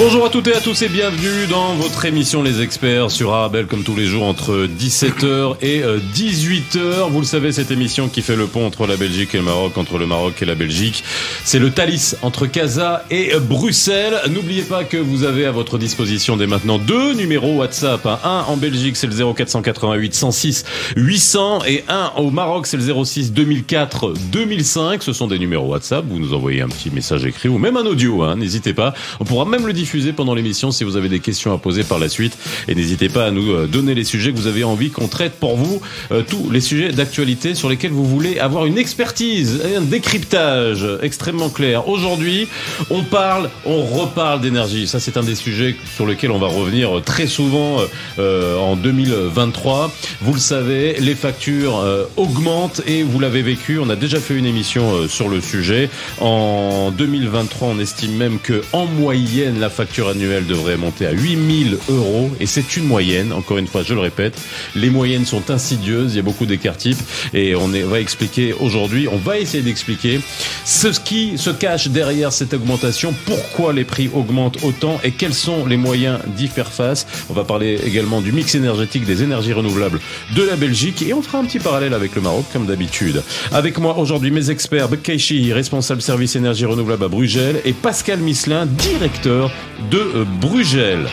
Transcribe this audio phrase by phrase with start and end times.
[0.00, 3.66] Bonjour à toutes et à tous et bienvenue dans votre émission Les Experts sur Arabelle
[3.66, 7.10] comme tous les jours entre 17h et 18h.
[7.10, 9.76] Vous le savez, cette émission qui fait le pont entre la Belgique et le Maroc,
[9.76, 11.02] entre le Maroc et la Belgique.
[11.42, 14.20] C'est le Thalys entre Casa et Bruxelles.
[14.30, 18.06] N'oubliez pas que vous avez à votre disposition dès maintenant deux numéros WhatsApp.
[18.06, 23.32] Un en Belgique, c'est le 0488 106 800 et un au Maroc, c'est le 06
[23.32, 25.02] 2004 2005.
[25.02, 26.04] Ce sont des numéros WhatsApp.
[26.08, 28.22] Vous nous envoyez un petit message écrit ou même un audio.
[28.22, 28.36] Hein.
[28.36, 28.94] N'hésitez pas.
[29.18, 31.98] On pourra même le diffuser pendant l'émission si vous avez des questions à poser par
[31.98, 32.36] la suite.
[32.68, 35.34] Et n'hésitez pas à nous euh, donner les sujets que vous avez envie qu'on traite
[35.34, 35.80] pour vous,
[36.12, 40.86] euh, tous les sujets d'actualité sur lesquels vous voulez avoir une expertise et un décryptage
[41.02, 41.88] extrêmement clair.
[41.88, 42.48] Aujourd'hui,
[42.90, 44.86] on parle, on reparle d'énergie.
[44.86, 47.78] Ça, c'est un des sujets sur lesquels on va revenir très souvent
[48.18, 49.90] euh, en 2023.
[50.20, 51.82] Vous le savez, les factures
[52.16, 53.78] augmentent et vous l'avez vécu.
[53.78, 55.88] On a déjà fait une émission sur le sujet.
[56.20, 61.78] En 2023, on estime même que en moyenne, la facture annuelle devrait monter à 8000
[61.88, 63.32] euros et c'est une moyenne.
[63.32, 64.36] Encore une fois, je le répète,
[64.74, 66.14] les moyennes sont insidieuses.
[66.14, 66.98] Il y a beaucoup d'écarts types
[67.32, 70.18] et on va expliquer aujourd'hui, on va essayer d'expliquer
[70.64, 75.64] ce qui se cache derrière cette augmentation, pourquoi les prix augmentent autant et quels sont
[75.64, 77.06] les moyens d'y faire face.
[77.30, 80.00] On va parler également du mix énergétique des énergies renouvelables
[80.34, 83.22] de la Belgique et on fera un petit parallèle avec le Maroc comme d'habitude.
[83.52, 88.66] Avec moi aujourd'hui mes experts Bekaishi, responsable service énergie renouvelable à Bruxelles et Pascal Misselin,
[88.66, 89.52] directeur
[89.90, 91.08] de Bruxelles.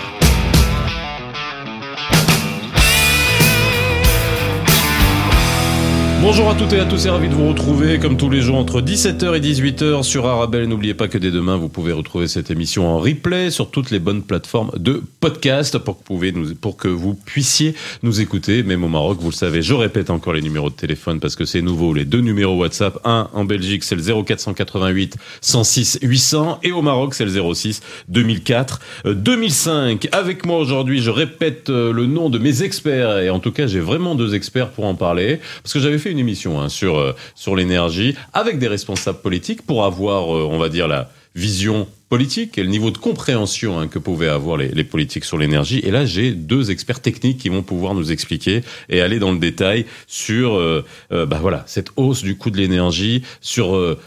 [6.28, 8.56] Bonjour à toutes et à tous et ravi de vous retrouver comme tous les jours
[8.56, 10.68] entre 17h et 18h sur Arabelle.
[10.68, 14.00] N'oubliez pas que dès demain vous pouvez retrouver cette émission en replay sur toutes les
[14.00, 18.64] bonnes plateformes de podcast pour que, vous, pour que vous puissiez nous écouter.
[18.64, 21.46] Même au Maroc, vous le savez, je répète encore les numéros de téléphone parce que
[21.46, 21.94] c'est nouveau.
[21.94, 22.98] Les deux numéros WhatsApp.
[23.06, 28.80] Un en Belgique, c'est le 0488 106 800 et au Maroc, c'est le 06 2004
[29.06, 30.08] 2005.
[30.12, 33.68] Avec moi aujourd'hui, je répète euh, le nom de mes experts et en tout cas,
[33.68, 36.98] j'ai vraiment deux experts pour en parler parce que j'avais fait une émission hein, sur,
[36.98, 41.88] euh, sur l'énergie avec des responsables politiques pour avoir, euh, on va dire, la vision
[42.08, 45.80] politique et le niveau de compréhension hein, que pouvaient avoir les, les politiques sur l'énergie.
[45.84, 49.40] Et là, j'ai deux experts techniques qui vont pouvoir nous expliquer et aller dans le
[49.40, 53.98] détail sur euh, bah voilà, cette hausse du coût de l'énergie, sur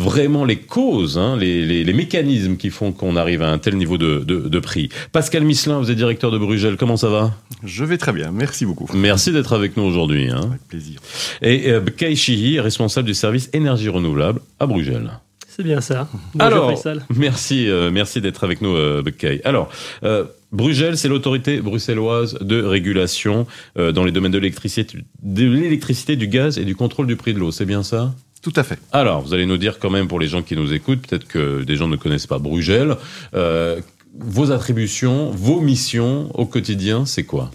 [0.00, 3.76] vraiment les causes, hein, les, les, les, mécanismes qui font qu'on arrive à un tel
[3.76, 4.88] niveau de, de, de, prix.
[5.12, 7.32] Pascal Misselin, vous êtes directeur de Bruxelles, comment ça va?
[7.64, 8.88] Je vais très bien, merci beaucoup.
[8.94, 10.30] Merci d'être avec nous aujourd'hui.
[10.30, 10.40] Hein.
[10.48, 11.00] Avec plaisir.
[11.42, 15.10] Et euh, Kay Chihi, responsable du service énergie renouvelable à Bruxelles.
[15.48, 16.08] C'est bien ça.
[16.34, 17.04] Bonjour Alors, Faisal.
[17.14, 19.40] merci, euh, merci d'être avec nous, euh, Kay.
[19.44, 19.68] Alors,
[20.04, 23.46] euh, Bruxelles, c'est l'autorité bruxelloise de régulation
[23.78, 27.34] euh, dans les domaines de l'électricité, de l'électricité, du gaz et du contrôle du prix
[27.34, 27.52] de l'eau.
[27.52, 28.12] C'est bien ça?
[28.42, 28.78] Tout à fait.
[28.92, 31.62] Alors, vous allez nous dire quand même pour les gens qui nous écoutent, peut-être que
[31.62, 32.96] des gens ne connaissent pas Bruxelles,
[33.34, 33.80] euh,
[34.18, 37.50] vos attributions, vos missions au quotidien, c'est quoi?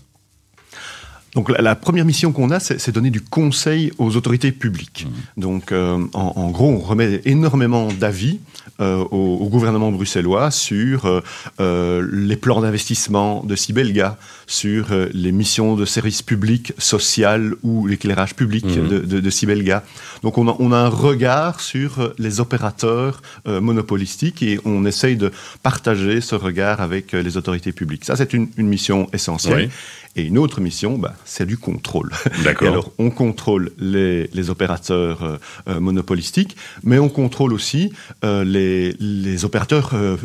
[1.33, 5.05] Donc la, la, première mission qu'on a, c'est donner du conseil aux autorités publiques.
[5.05, 5.41] Mmh.
[5.41, 8.39] Donc euh, en, en, gros, on remet énormément d'avis
[8.81, 11.21] euh, au, au, gouvernement bruxellois sur euh,
[11.61, 17.87] euh les plans d'investissement de Sibelga, sur euh, les missions de service public social ou
[17.87, 18.87] l'éclairage public mmh.
[18.87, 19.83] de, de, de, Sibelga.
[20.23, 25.31] Donc on a, on a, un regard sur les opérateurs monopolistiques et on essaye de
[25.63, 28.03] partager ce regard avec les autorités publiques.
[28.03, 29.55] Ça, c'est une, une, mission essentielle.
[29.55, 29.69] Oui.
[30.17, 32.11] Et une autre mission, bah, c'est du contrôle.
[32.43, 32.69] D'accord.
[32.69, 35.37] alors, on contrôle les, les opérateurs euh,
[35.67, 37.91] euh, monopolistiques, mais on contrôle aussi
[38.23, 40.15] euh, les, les, opérateurs euh,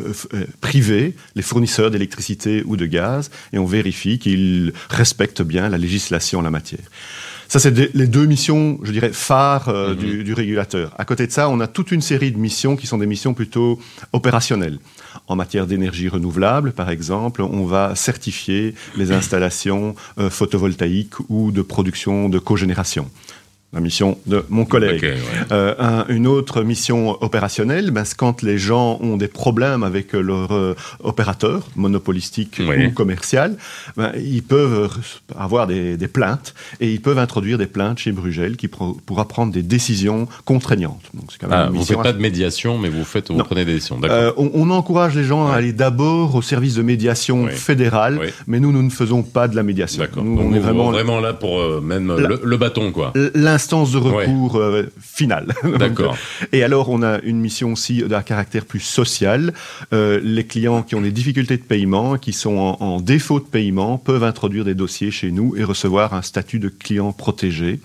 [0.61, 6.39] privés, les fournisseurs d'électricité ou de gaz, et on vérifie qu'ils respectent bien la législation
[6.39, 6.79] en la matière.
[7.51, 9.97] Ça, c'est les deux missions, je dirais, phares euh, mmh.
[9.97, 10.95] du, du, régulateur.
[10.97, 13.33] À côté de ça, on a toute une série de missions qui sont des missions
[13.33, 13.77] plutôt
[14.13, 14.79] opérationnelles.
[15.27, 21.61] En matière d'énergie renouvelable, par exemple, on va certifier les installations euh, photovoltaïques ou de
[21.61, 23.11] production de cogénération
[23.73, 24.97] la mission de mon collègue.
[24.97, 25.17] Okay, ouais.
[25.51, 30.11] euh, un, une autre mission opérationnelle, ben, c'est quand les gens ont des problèmes avec
[30.11, 32.87] leur euh, opérateur monopolistique oui.
[32.87, 33.55] ou commercial,
[33.95, 34.89] ben, ils peuvent
[35.37, 39.53] avoir des, des, plaintes et ils peuvent introduire des plaintes chez Brugel qui pourra prendre
[39.53, 41.03] des décisions contraignantes.
[41.13, 43.45] Donc, quand même ah, vous ne faites pas de médiation, mais vous, faites, vous non.
[43.45, 43.99] prenez des décisions.
[44.03, 45.53] Euh, on, on, encourage les gens ouais.
[45.53, 47.51] à aller d'abord au service de médiation oui.
[47.53, 48.27] fédérale, oui.
[48.47, 50.05] mais nous, nous ne faisons pas de la médiation.
[50.17, 52.91] Nous, on est vraiment, vraiment là pour même le, le, bâton.
[52.91, 53.13] quoi
[53.61, 55.53] l'instance de recours euh, finale.
[55.77, 56.17] D'accord.
[56.51, 59.53] Et alors, on a une mission aussi d'un caractère plus social.
[59.93, 63.45] Euh, les clients qui ont des difficultés de paiement, qui sont en, en, défaut de
[63.45, 67.79] paiement, peuvent introduire des dossiers chez nous et recevoir un statut de client protégé.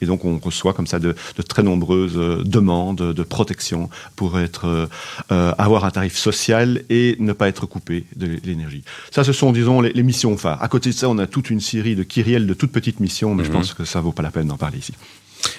[0.00, 4.38] Et donc, on reçoit comme ça de, de très nombreuses euh, demandes de protection pour
[4.38, 4.86] être, euh,
[5.32, 8.82] euh, avoir un tarif social et ne pas être coupé de l'énergie.
[9.10, 10.62] Ça, ce sont, disons, les, les, missions phares.
[10.62, 13.34] À côté de ça, on a toute une série de kyriels de toutes petites missions,
[13.34, 14.94] mais je pense que ça vaut pas la peine d'en parler ici.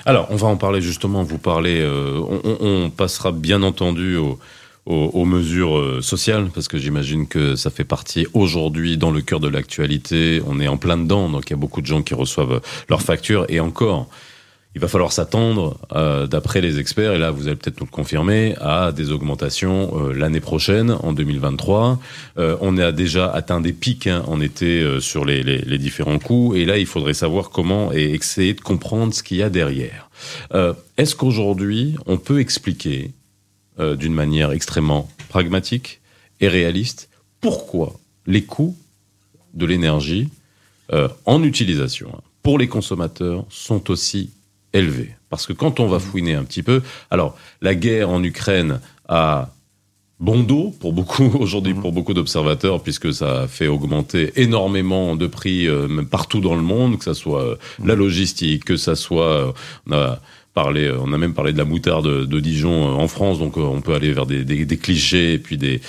[0.06, 1.24] Alors, on va en parler justement.
[1.24, 4.40] Vous parlez, euh, on, on, passera bien entendu au,
[4.86, 9.22] aux, aux, mesures euh, sociales, parce que j'imagine que ça fait partie aujourd'hui dans le
[9.22, 10.42] cœur de l'actualité.
[10.48, 13.02] On est en plein dedans, donc il y a beaucoup de gens qui reçoivent leurs
[13.02, 13.46] factures.
[13.50, 14.08] Et encore,
[14.74, 17.92] il va falloir s'attendre, euh, d'après les experts, et là vous allez peut-être nous le
[17.92, 22.00] confirmer, à des augmentations euh, l'année prochaine, en 2023.
[22.38, 26.56] Euh, on a déjà atteint des pics hein, en été sur les, les, différents coûts,
[26.56, 30.10] et là il faudrait savoir comment et essayer de comprendre ce qu'il y a derrière.
[30.98, 33.12] Est-ce qu'aujourd'hui on peut expliquer
[33.80, 36.02] d'une manière extrêmement pragmatique
[36.40, 37.10] et réaliste
[37.40, 38.78] pourquoi les coûts
[39.54, 40.30] de l'énergie
[41.26, 44.30] en utilisation hein, pour les consommateurs sont aussi
[44.74, 45.16] élevé.
[45.30, 49.50] Parce que quand on va fouiner un petit peu, alors la guerre en Ukraine a
[50.22, 55.28] bon dos pour beaucoup aujourd'hui pour beaucoup d'observateurs puisque ça a fait augmenter énormément de
[55.28, 59.34] prix euh, partout dans le monde que ça soit euh, la logistique que ça soit
[59.34, 59.52] euh,
[59.88, 60.20] on a
[60.54, 63.94] parlé on a même parlé de la moutarde de, Dijon en France donc on peut
[63.94, 64.46] aller vers des,
[64.78, 65.82] clichés et puis des,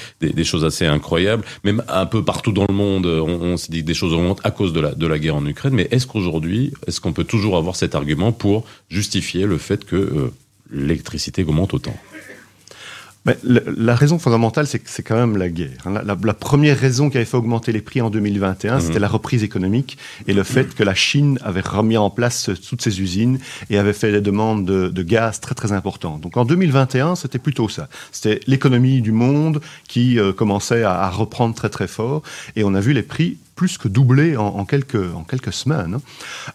[0.44, 1.44] choses assez incroyables.
[1.64, 4.44] Même un peu partout dans le monde on, on s'est dit que des choses augmentent
[4.44, 5.74] à cause de la, guerre en Ukraine.
[5.74, 9.96] Mais est-ce qu'aujourd'hui est-ce qu'on peut toujours avoir cet argument pour justifier le fait que
[9.96, 10.32] euh,
[10.70, 11.94] l'électricité augmente autant?
[13.24, 15.78] Mais la raison fondamentale, c'est que c'est quand même la guerre.
[15.86, 18.80] La, la, la, première raison qui avait fait augmenter les prix en 2021, mmh.
[18.80, 19.96] c'était la reprise économique
[20.26, 23.38] et le fait que la Chine avait remis en place toutes ses usines
[23.70, 26.20] et avait fait des demandes de, de gaz très très importantes.
[26.20, 27.88] Donc en 2021, c'était plutôt ça.
[28.10, 32.22] C'était l'économie du monde qui euh, commençait à, à reprendre très très fort
[32.56, 35.98] et on a vu les prix plus que doublé en, en, quelques, en quelques semaines.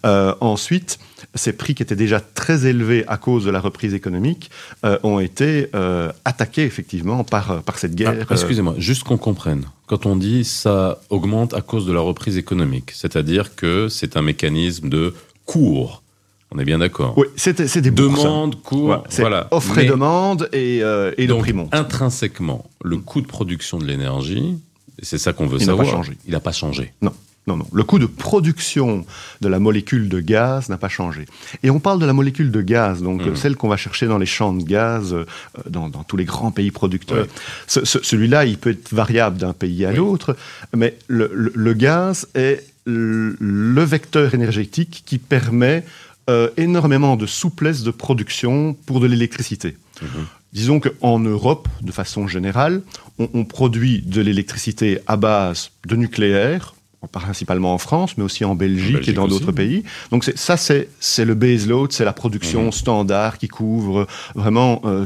[0.06, 1.00] Euh, ensuite,
[1.38, 4.50] ces prix qui étaient déjà très élevés à cause de la reprise économique
[4.86, 8.16] euh, ont été euh, attaqués effectivement par, par cette guerre.
[8.30, 9.66] Ah, Excusez-moi, juste qu'on comprenne.
[9.88, 14.22] Quand on dit ça augmente à cause de la reprise économique, c'est-à-dire que c'est un
[14.22, 15.14] mécanisme de
[15.46, 16.04] cours.
[16.52, 17.18] On est bien d'accord.
[17.18, 19.48] Oui, c'est des demandes, cours, ouais, voilà.
[19.52, 21.76] Offre Mais, et demande et, euh, et donc, le prix monte.
[21.76, 24.58] Intrinsèquement, le coût de production de l'énergie
[25.02, 25.88] c'est ça qu'on veut il savoir.
[25.88, 26.14] Pas changé.
[26.26, 26.94] Il n'a pas changé.
[27.02, 27.14] Non.
[27.48, 27.68] Non, non.
[27.72, 29.06] Le coût de production
[29.40, 31.26] de la molécule de gaz n'a pas changé.
[31.64, 33.36] Et on parle de la molécule de gaz, donc mmh.
[33.38, 35.26] celle qu'on va chercher dans les champs de gaz, euh,
[35.70, 37.26] dans, dans, tous les grands pays producteurs.
[37.66, 39.96] Ce, ce, Celui-là, il peut être variable d'un pays à oui.
[39.96, 40.36] l'autre,
[40.76, 45.86] mais le, le, le, gaz est le vecteur énergétique qui permet
[46.30, 49.78] euh, énormément de souplesse de production pour de l'électricité.
[50.02, 50.06] Mmh.
[50.52, 52.82] Disons qu'en Europe, de façon générale,
[53.20, 56.74] on, on produit de l'électricité à base de nucléaire,
[57.12, 59.84] principalement en France, mais aussi en Belgique, en Belgique et dans d'autres pays.
[60.12, 62.72] Donc ça, c'est le base load, c'est la production mmh.
[62.72, 65.06] standard qui couvre vraiment euh,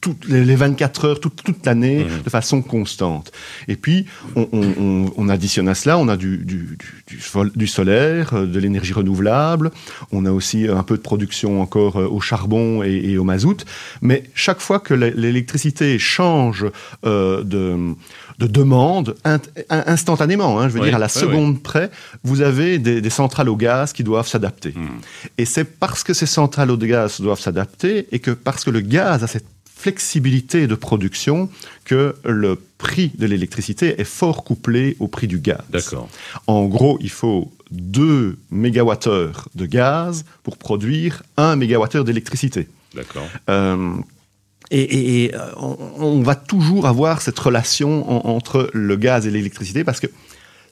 [0.00, 2.22] toutes les 24 heures, toute, toute l'année, mmh.
[2.24, 3.32] de façon constante.
[3.68, 4.06] Et puis,
[4.36, 7.20] on, on, on, additionne à cela, on a du, du, du,
[7.54, 9.70] du solaire, euh, de l'énergie renouvelable,
[10.10, 13.64] on a aussi un peu de production encore euh, au charbon et, et au mazout,
[14.00, 16.66] mais chaque fois que l'électricité change
[17.04, 17.94] euh, de
[18.38, 21.60] de demande in, instantanément, hein, je veux oui, dire à la oui, seconde oui.
[21.60, 21.90] près,
[22.22, 24.74] vous avez des, des, centrales au gaz qui doivent s'adapter.
[24.76, 24.86] Mmh.
[25.38, 28.80] Et c'est parce que ces centrales au gaz doivent s'adapter et que parce que le
[28.80, 29.46] gaz a cette
[29.78, 31.48] flexibilité de production
[31.84, 35.62] que le prix de l'électricité est fort couplé au prix du gaz.
[35.70, 36.08] D'accord.
[36.48, 42.68] En gros, il faut 2 mégawattheures de gaz pour produire 1 mégawattheure d'électricité.
[42.94, 43.28] D'accord.
[43.48, 43.94] Euh,
[44.70, 49.30] et, et, et on, on, va toujours avoir cette relation en, entre le gaz et
[49.30, 50.08] l'électricité parce que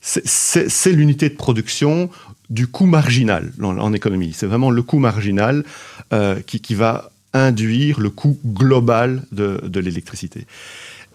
[0.01, 2.11] c'est l'unité de production
[2.51, 4.33] du coût marginal en, en économie.
[4.33, 5.65] C'est vraiment le coût marginal
[6.13, 7.11] euh, qui, qui va
[7.45, 10.47] induire le coût global de, de l'électricité.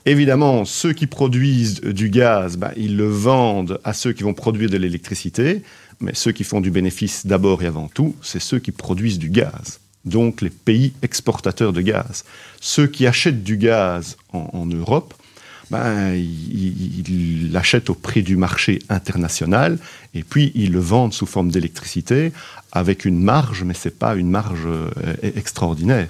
[0.05, 4.69] Évidemment, ceux qui produisent du gaz, ben, ils le vendent à ceux qui vont produire
[4.69, 5.61] de l'électricité,
[5.99, 9.29] mais ceux qui font du bénéfice d'abord et avant tout, c'est ceux qui produisent du
[9.29, 9.79] gaz.
[10.03, 12.25] Donc les pays exportateurs de gaz.
[12.59, 15.13] Ceux qui achètent du gaz en Europe,
[15.71, 19.77] ben, ils l'achètent au prix du marché international
[20.13, 22.33] et puis ils le vendent sous forme d'électricité
[22.73, 24.89] avec une marge, mais ce n'est pas une marge euh,
[25.21, 26.09] extraordinaire.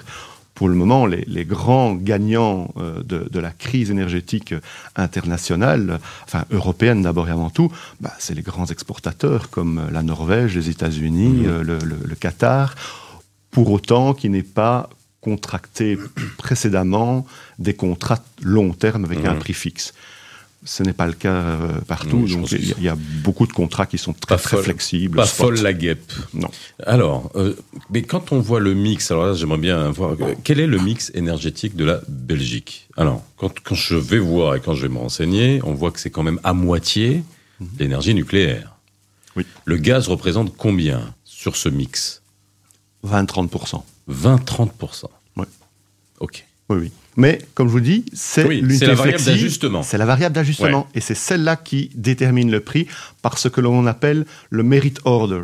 [0.54, 4.54] Pour le moment, les, les grands gagnants euh, de, de, la crise énergétique
[4.96, 10.56] internationale, enfin européenne d'abord et avant tout, bah, c'est les grands exportateurs comme la Norvège,
[10.56, 11.46] les États-Unis, mmh.
[11.46, 12.74] euh, le, le, le, Qatar
[13.50, 14.90] pour autant qu'il n'ait pas
[15.22, 15.96] contracté
[16.36, 17.26] précédemment
[17.58, 19.38] des contrats long terme avec un Mhm.
[19.38, 19.94] prix fixe.
[20.64, 22.96] Ce n'est pas le cas euh, partout, Oui, donc il y, a- il y a
[23.24, 24.64] beaucoup de contrats qui sont très, Pas très folle.
[24.64, 25.16] flexibles.
[25.16, 25.46] Pas spot.
[25.56, 26.12] folle la guêpe.
[26.34, 26.48] Non.
[26.86, 27.54] Alors, euh,
[27.90, 30.78] mais quand on voit le mix, alors là, j'aimerais bien voir euh, quel est le
[30.78, 32.88] mix énergétique de la Belgique?
[32.96, 35.98] Alors, quand, quand je vais voir et quand je vais me renseigner, on voit que
[35.98, 37.24] c'est quand même à moitié
[37.80, 38.76] l'énergie nucléaire.
[39.34, 39.44] Oui.
[39.64, 42.22] Le gaz représente combien sur ce mix?
[43.04, 43.82] 20-30%.
[44.10, 45.04] 20-30%.
[45.36, 45.44] Ouais.
[46.20, 46.44] Ok.
[46.68, 46.92] Oui, oui.
[47.16, 49.82] Mais, comme je vous dis, c'est Oui, la variable d'ajustement.
[49.82, 50.88] C'est la variable d'ajustement.
[50.94, 52.86] Et c'est celle-là qui détermine le prix
[53.20, 55.42] par ce que l'on appelle le merit order.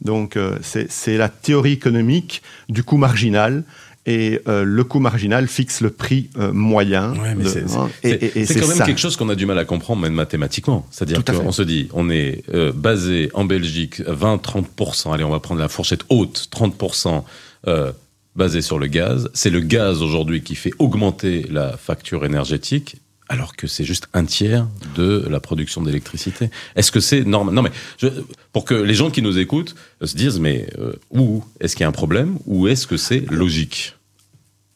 [0.00, 3.64] Donc, euh, c'est la théorie économique du coût marginal.
[4.06, 7.12] Et euh, le coût marginal fixe le prix euh, moyen.
[7.12, 8.86] Ouais, c'est- hein, quand même ça.
[8.86, 10.86] quelque chose qu'on a du mal à comprendre, même mathématiquement.
[10.90, 15.68] C'est-à-dire qu'on se dit, on est basé en Belgique 20-30%, allez, on va prendre la
[15.68, 17.24] fourchette haute, 30%
[17.66, 17.92] euh,
[18.36, 19.28] basé sur le gaz.
[19.34, 22.96] C'est le gaz aujourd'hui qui fait augmenter la facture énergétique.
[23.30, 26.48] Alors que c'est juste un tiers de la production d'électricité.
[26.76, 27.54] Est-ce que c'est normal?
[27.54, 28.08] Non, mais je-
[28.54, 31.84] pour que les gens qui nous écoutent se disent, mais euh, où est-ce qu'il y
[31.84, 32.38] a un problème?
[32.46, 33.94] Ou est-ce que c'est logique?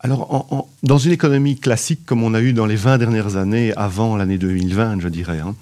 [0.00, 3.36] Alors, en- en- dans une économie classique comme on a eu dans les 20 dernières
[3.36, 5.54] années, avant l'année 2020, je dirais, hein,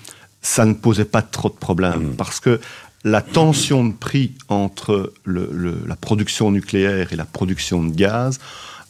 [0.42, 2.08] ça ne posait pas trop de problèmes.
[2.08, 2.16] Mhm.
[2.16, 2.58] Parce que
[3.04, 8.38] la tension de prix entre le- le- la production nucléaire et la production de gaz,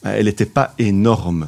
[0.05, 1.47] euh, elle n'était pas énorme,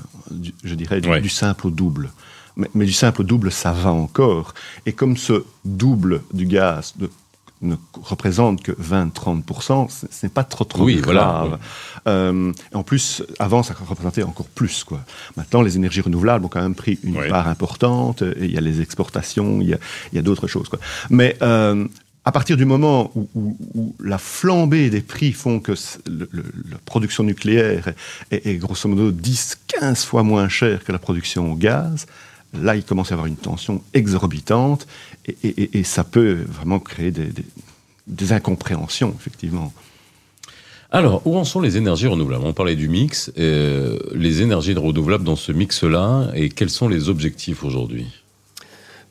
[0.63, 1.21] je dirais, du, Ouais.
[1.21, 2.11] du simple au double.
[2.55, 4.53] Mais, mais du simple au double, ça va encore.
[4.85, 7.09] Et comme ce double du gaz de-
[7.61, 11.47] ne représente que 20-30%, ce n'est pas trop trop Oui, grave.
[11.47, 11.59] voilà,
[12.07, 14.83] Euh, en plus, avant, ça représentait encore plus.
[14.83, 14.99] Quoi.
[15.37, 17.29] Maintenant, les énergies renouvelables ont quand même pris une Oui.
[17.29, 18.21] part importante.
[18.41, 20.67] Il y a les exportations, il y a, a d'autres choses.
[20.67, 20.79] Quoi.
[21.09, 21.87] Mais euh,
[22.25, 25.73] à partir du moment où, la flambée des prix font que
[26.05, 27.93] la production nucléaire
[28.31, 32.05] est, grosso modo 10-15 fois moins chère que la production au gaz,
[32.53, 34.87] là, il commence à y avoir une tension exorbitante.
[35.43, 37.11] Et, ça peut vraiment créer
[38.07, 39.73] des incompréhensions, effectivement.
[40.93, 42.45] Alors, où en sont les énergies renouvelables?
[42.45, 47.09] On parlait du mix, euh, les énergies renouvelables dans ce mix-là, et quels sont les
[47.09, 48.22] objectifs aujourd'hui?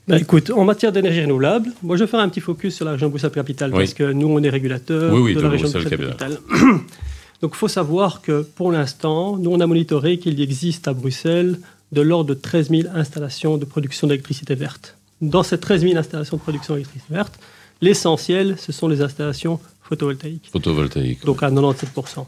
[0.08, 2.92] Ben, écoute, en matière d'énergie renouvelable, moi je vais faire un petit focus sur la
[2.92, 3.78] région Bruxelles-Capitale Oui.
[3.78, 6.38] parce que nous on est régulateur Oui, oui, de de la région Bruxelles-Capitale.
[7.40, 11.58] Donc il faut savoir que pour l'instant, nous on a monitoré qu'il existe à Bruxelles
[11.92, 14.96] de l'ordre de 13 000 installations de production d'électricité verte.
[15.20, 17.38] Dans ces 13 000 installations de production d'électricité verte,
[17.80, 21.24] l'essentiel ce sont les installations photovoltaïques, Photovoltaïque.
[21.24, 22.26] donc à 97%.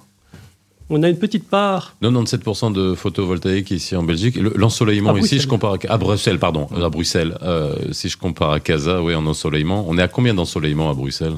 [0.91, 4.37] On a une petite part 97% de photovoltaïque ici en Belgique.
[4.37, 7.39] Le- L'ensoleillement ici, je compare à, à Bruxelles, pardon, à Bruxelles.
[7.43, 10.95] euh, si je compare à Casa, oui, en ensoleillement, on est à combien d'ensoleillement à
[10.95, 11.37] Bruxelles?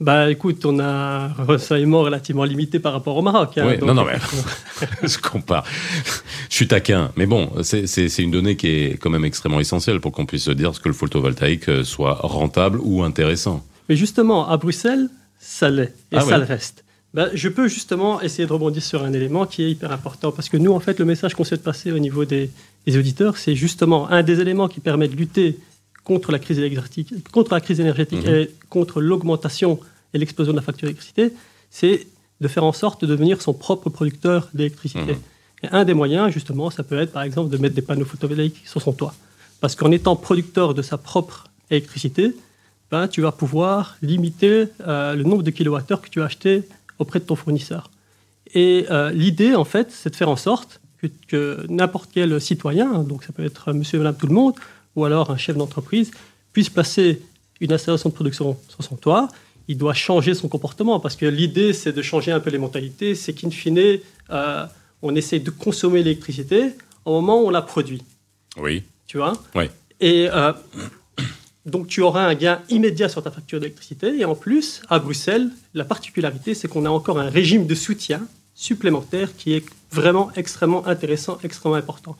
[0.00, 3.58] Bah écoute, on a un renseignement relativement limité par rapport au Maroc.
[3.58, 4.18] hein, Oui, donc- non, non, mais
[5.08, 5.64] je compare.
[6.48, 10.12] Je suis taquin, mais bon, c'est- une donnée qui est quand même extrêmement essentielle pour
[10.12, 13.64] qu'on puisse se dire que le photovoltaïque euh, soit rentable ou intéressant.
[13.88, 15.08] Mais justement, à Bruxelles,
[15.40, 15.94] ça l'est.
[16.12, 16.38] Et Ah ça ouais.
[16.38, 16.84] le reste.
[17.14, 20.30] Ben, je peux justement essayer de rebondir sur un élément qui est hyper important.
[20.30, 22.50] Parce que nous, en fait, le message qu'on souhaite passer au niveau des,
[22.86, 25.58] des auditeurs, c'est justement un des éléments qui permet de lutter
[26.04, 28.34] contre la crise énergétique, contre la crise énergétique Mhm.
[28.34, 29.78] et contre l'augmentation
[30.14, 31.32] et l'explosion de la facture d'électricité,
[31.70, 32.06] c'est
[32.40, 35.12] de faire en sorte de devenir son propre producteur d'électricité.
[35.14, 35.18] Mhm.
[35.64, 38.62] Et un des moyens, justement, ça peut être, par exemple, de mettre des panneaux photovoltaïques
[38.64, 39.14] sur son toit.
[39.60, 42.34] Parce qu'en étant producteur de sa propre électricité,
[42.90, 46.62] ben, tu vas pouvoir limiter euh, le nombre de kilowattheures que tu as acheté
[46.98, 47.90] auprès de ton fournisseur.
[48.54, 53.02] Et euh, l'idée, en fait, c'est de faire en sorte que, que n'importe quel citoyen,
[53.02, 54.54] donc ça peut être monsieur madame tout le monde,
[54.96, 56.10] ou alors un chef d'entreprise,
[56.52, 57.22] puisse placer
[57.60, 59.28] une installation de production sur son toit.
[59.68, 63.14] Il doit changer son comportement, parce que l'idée, c'est de changer un peu les mentalités,
[63.14, 63.98] c'est qu'in fine,
[64.30, 64.66] euh,
[65.02, 66.72] on essaie de consommer l'électricité
[67.04, 68.02] au moment où on la produit.
[68.56, 68.82] Oui.
[69.06, 69.34] Tu vois?
[69.54, 69.64] Oui.
[70.00, 70.52] Et euh,
[71.68, 74.18] donc, tu auras un gain immédiat sur ta facture d'électricité.
[74.18, 78.22] Et en plus, à Bruxelles, la particularité, c'est qu'on a encore un régime de soutien
[78.54, 82.16] supplémentaire qui est vraiment extrêmement intéressant, extrêmement important.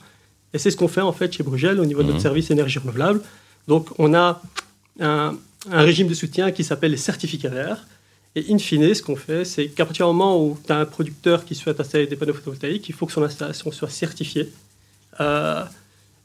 [0.53, 2.23] Et c'est ce qu'on fait en fait chez Bruxelles au niveau de notre Mhm.
[2.23, 3.21] service énergie renouvelable.
[3.67, 4.41] Donc, on a
[4.99, 5.37] un,
[5.71, 7.85] un régime de soutien qui s'appelle les certificats verts.
[8.35, 10.85] Et in fine, ce qu'on fait, c'est qu'à partir du moment où tu as un
[10.85, 14.49] producteur qui souhaite installer des panneaux photovoltaïques, il faut que son installation soit certifiée.
[15.19, 15.63] Euh,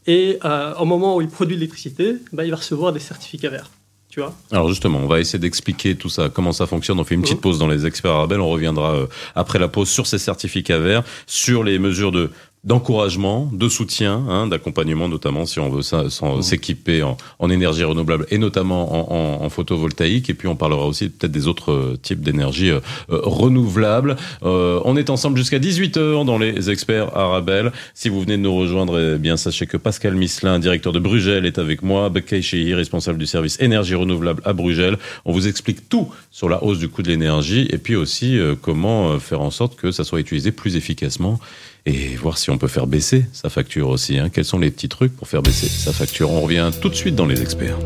[0.06, 3.50] et euh, au moment où il produit de l'électricité, ben, il va recevoir des certificats
[3.50, 3.70] verts.
[4.10, 4.32] Tu vois?
[4.52, 7.00] Alors justement, on va essayer d'expliquer tout ça, comment ça fonctionne.
[7.00, 8.40] On fait une petite pause dans les experts Arabelle.
[8.40, 12.30] On reviendra euh, après la pause sur ces certificats verts, sur les mesures de
[12.64, 16.42] d'encouragement, de soutien, hein, d'accompagnement notamment si on veut Mmh.
[16.42, 20.30] s'équiper en, en, énergie renouvelable et notamment en, en, en, photovoltaïque.
[20.30, 24.16] Et puis on parlera aussi peut-être des autres euh, types d'énergie euh, renouvelables.
[24.42, 27.72] Euh, on est ensemble jusqu'à 18h dans les experts Arabelle.
[27.94, 31.46] Si vous venez de nous rejoindre, eh bien sachez que Pascal Misselin, directeur de Brugel,
[31.46, 32.08] est avec moi.
[32.08, 34.98] Bekkei Shehi, responsable du service énergie renouvelable à Brugel.
[35.24, 38.54] On vous explique tout sur la hausse du coût de l'énergie et puis aussi euh,
[38.60, 41.38] comment faire en sorte que ça soit utilisé plus efficacement
[41.86, 44.18] et voir si on peut faire baisser sa facture aussi.
[44.18, 44.30] Hein.
[44.30, 46.30] Quels sont les petits trucs pour faire baisser sa facture?
[46.30, 47.76] On revient tout de suite dans les experts.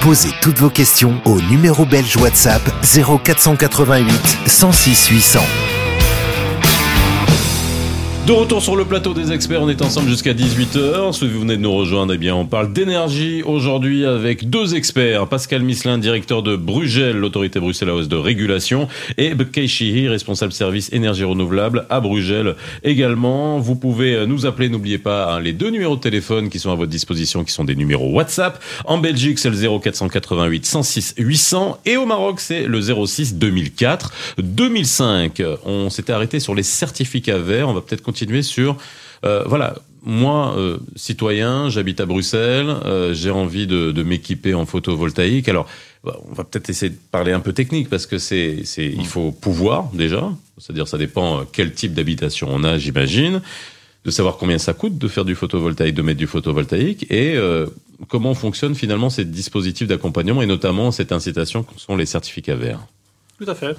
[0.00, 4.12] Posez toutes vos questions au numéro belge WhatsApp 0488
[4.46, 5.40] 106 800.
[8.26, 11.12] De retour sur le plateau des experts, on est ensemble jusqu'à 18h.
[11.12, 15.28] Si vous venez de nous rejoindre, eh bien, on parle d'énergie aujourd'hui avec deux experts.
[15.28, 21.22] Pascal Misselin, directeur de Brugel, l'autorité bruxelloise de régulation, et Bekkei Shihi, responsable service énergie
[21.22, 23.60] renouvelable à Brugel également.
[23.60, 26.74] Vous pouvez nous appeler, n'oubliez pas hein, les deux numéros de téléphone qui sont à
[26.74, 28.60] votre disposition, qui sont des numéros WhatsApp.
[28.86, 35.42] En Belgique, c'est le 0488 106 800 et au Maroc, c'est le 06 2004 2005.
[35.64, 37.68] On s'était arrêté sur les certificats verts.
[37.68, 38.76] On va peut-être continuer sur
[39.24, 45.48] euh, voilà moi euh, citoyen j'habite à Bruxelles euh, j'ai envie de, m'équiper en photovoltaïque.
[45.48, 45.68] Alors
[46.04, 49.90] on va peut-être essayer de parler un peu technique parce que c'est il faut pouvoir
[49.92, 50.30] déjà.
[50.58, 53.40] C'est-à-dire ça dépend quel type d'habitation on a j'imagine.
[54.04, 57.36] De savoir combien ça coûte de faire du photovoltaïque de mettre du photovoltaïque et
[58.08, 62.86] comment fonctionnent finalement ces dispositifs d'accompagnement et notamment cette incitation que sont les certificats verts.
[63.38, 63.76] Tout à fait.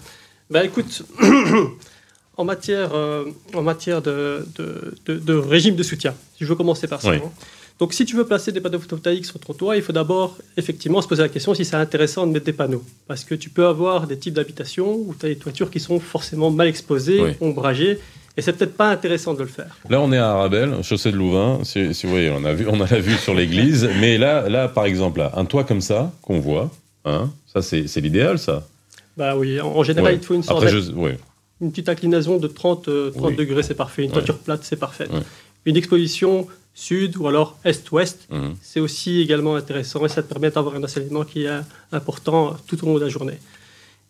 [0.50, 1.04] Ben écoute
[2.38, 6.56] en matière, euh, en matière de, de, de, de, régime de soutien, si je veux
[6.56, 7.10] commencer par ça.
[7.12, 7.18] Oui.
[7.18, 7.32] Hein.
[7.80, 11.00] Donc, si tu veux placer des panneaux photovoltaïques sur ton toit, il faut d'abord effectivement
[11.02, 12.84] se poser la question si c'est intéressant de mettre des panneaux.
[13.08, 16.00] Parce que tu peux avoir des types d'habitations où tu as des toitures qui sont
[16.00, 17.32] forcément mal exposées, Oui.
[17.42, 18.00] ombragées,
[18.36, 19.78] et c'est peut-être pas intéressant de le faire.
[19.90, 21.60] Là, on est à Arabelle, chaussée de Louvain.
[21.64, 23.88] Si, si vous voyez, on a vu, on a la vue sur l'église.
[24.00, 26.72] Mais là, là, par exemple, là, un toit comme ça qu'on voit,
[27.06, 28.68] hein, ça c'est l'idéal, ça.
[29.16, 30.16] Bah oui, en, général, Ouais.
[30.18, 31.18] il te faut une Après, je, ouais.
[31.62, 33.36] Une petite inclinaison de 30, euh, 30 Oui.
[33.36, 34.04] degrés, c'est parfait.
[34.04, 34.14] Une Ouais.
[34.16, 35.08] toiture plate, c'est parfait.
[35.12, 35.22] Ouais.
[35.66, 38.56] Une exposition sud ou alors est-ouest, Mhm.
[38.62, 41.60] c'est aussi également intéressant et ça te permet d'avoir un assainissement qui est
[41.92, 43.40] important tout au long de la journée.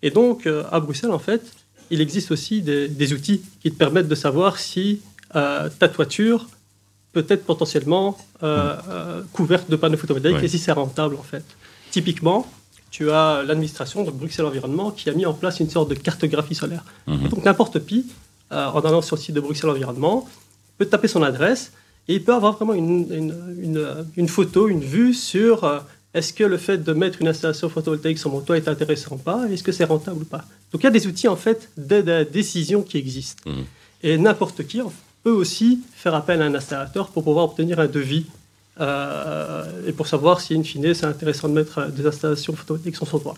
[0.03, 1.41] Et donc, euh, à Bruxelles, en fait,
[1.89, 4.99] il existe aussi des, des outils qui te permettent de savoir si
[5.35, 6.47] euh, ta toiture
[7.13, 10.45] peut être potentiellement euh, euh, couverte de panneaux photovoltaïques Ouais.
[10.45, 11.43] et si c'est rentable, en fait.
[11.91, 12.45] Typiquement,
[12.97, 16.55] tu as l'administration de Bruxelles Environnement qui a mis en place une sorte de cartographie
[16.55, 16.83] solaire.
[17.05, 17.27] Mhm.
[17.31, 17.99] Donc n'importe qui,
[18.51, 20.17] euh, en allant sur le site de Bruxelles Environnement,
[20.77, 21.63] peut taper son adresse
[22.07, 23.35] et il peut avoir vraiment une, une,
[23.67, 23.87] une-
[24.21, 25.79] une photo, une vue sur euh,
[26.15, 29.21] est-ce que le fait de mettre une installation photovoltaïque sur mon toit est intéressant ou
[29.31, 30.43] pas, est-ce que c'est rentable ou pas.
[30.71, 33.43] Donc il y a des outils en fait d'aide à la décision qui existent.
[33.45, 33.65] Mhm.
[34.07, 34.79] Et n'importe qui
[35.23, 38.25] peut aussi faire appel à un installateur pour pouvoir obtenir un devis
[38.79, 43.07] et pour savoir si, in fine, c'est intéressant de mettre euh, des installations photovoltaïques sur
[43.07, 43.37] son toit.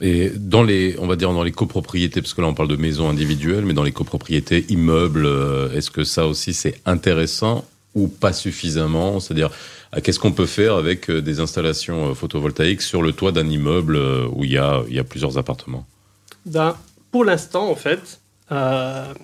[0.00, 2.76] Et dans les, on va dire dans les copropriétés, parce que là on parle de
[2.76, 8.08] maisons individuelles, mais dans les copropriétés, immeubles, euh, est-ce que ça aussi c'est intéressant ou
[8.08, 9.20] pas suffisamment?
[9.20, 9.50] C'est-à-dire,
[9.94, 13.48] euh, qu'est-ce qu'on peut faire avec euh, des installations euh, photovoltaïques sur le toit d'un
[13.48, 15.86] immeuble euh, où il y a, il y a plusieurs appartements?
[16.44, 16.76] Ben,
[17.12, 18.20] pour l'instant, en fait,
[18.50, 19.14] euh,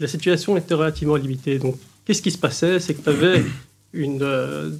[0.00, 1.60] la situation était relativement limitée.
[1.60, 2.80] Donc, qu'est-ce qui se passait?
[2.80, 3.44] C'est que tu avais
[3.92, 4.70] une, euh,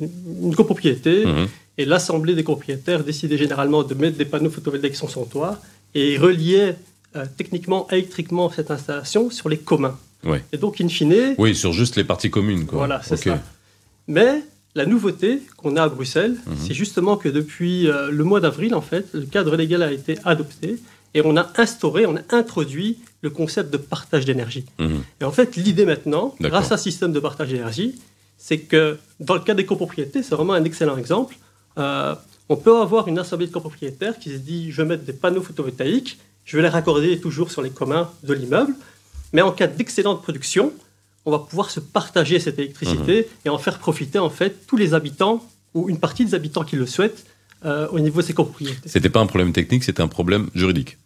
[0.42, 1.46] une copropriété Mhm.
[1.78, 5.58] et l'assemblée des propriétaires décidait généralement de mettre des panneaux photovoltaïques sur son toit
[5.94, 6.76] et reliait
[7.14, 9.96] euh, techniquement, électriquement cette installation sur les communs.
[10.24, 10.42] Ouais.
[10.52, 12.78] Et donc, in fine, Oui, sur juste les parties communes, quoi.
[12.78, 13.42] voilà, c'est ça.
[14.06, 14.42] Mais
[14.74, 16.56] la nouveauté qu'on a à Bruxelles, Mhm.
[16.66, 20.18] c'est justement que depuis euh, le mois d'avril, en fait, le cadre légal a été
[20.26, 20.76] adopté
[21.14, 24.66] et on a instauré, on a introduit le concept de partage d'énergie.
[24.78, 25.00] Mhm.
[25.22, 27.94] Et en fait, l'idée maintenant, grâce à ce système de partage d'énergie,
[28.38, 31.36] c'est que dans le cas des copropriétés, c'est vraiment un excellent exemple.
[31.78, 32.14] Euh,
[32.48, 35.42] on peut avoir une assemblée de copropriétaires qui se dit je vais mettre des panneaux
[35.42, 38.72] photovoltaïques, je vais les raccorder toujours sur les communs de l'immeuble,
[39.32, 40.72] mais en cas d'excédent de production,
[41.24, 43.24] on va pouvoir se partager cette électricité Mhm.
[43.46, 45.44] et en faire profiter en fait tous les habitants
[45.74, 47.24] ou une partie des habitants qui le souhaitent
[47.64, 48.88] euh, au niveau de ces copropriétés.
[48.88, 50.98] C'était pas un problème technique, c'était un problème juridique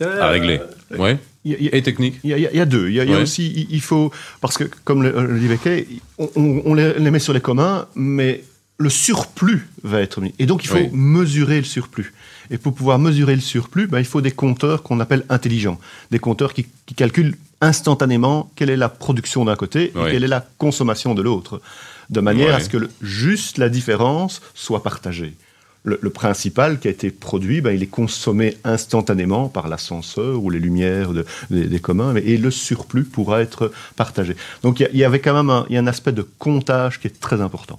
[0.00, 0.60] à régler.
[0.92, 1.18] euh, Ouais.
[1.44, 2.14] Y a- Et technique.
[2.24, 2.88] Il y, a, y y deux.
[2.88, 6.74] Il y a, y aussi, il, faut, parce que comme le, dit on, on- on
[6.74, 8.42] les, les met sur les communs, mais
[8.78, 10.34] le surplus va être mis.
[10.38, 10.88] Et donc il faut Oui.
[10.92, 12.12] mesurer le surplus.
[12.50, 15.78] Et pour pouvoir mesurer le surplus, ben, il faut des compteurs qu'on appelle intelligents.
[16.10, 20.02] Des compteurs qui, qui calculent instantanément quelle est la production d'un côté Oui.
[20.08, 21.60] et quelle est la consommation de l'autre.
[22.10, 25.34] De manière à ce que le- juste la différence soit partagée.
[25.84, 30.58] Le, principal qui a été produit, ben, il est consommé instantanément par l'ascenseur ou les
[30.58, 31.10] lumières
[31.50, 34.34] des, communs, et le surplus pourra être partagé.
[34.62, 37.20] Donc il y, avait quand même un, y a un aspect de comptage qui est
[37.20, 37.78] très important.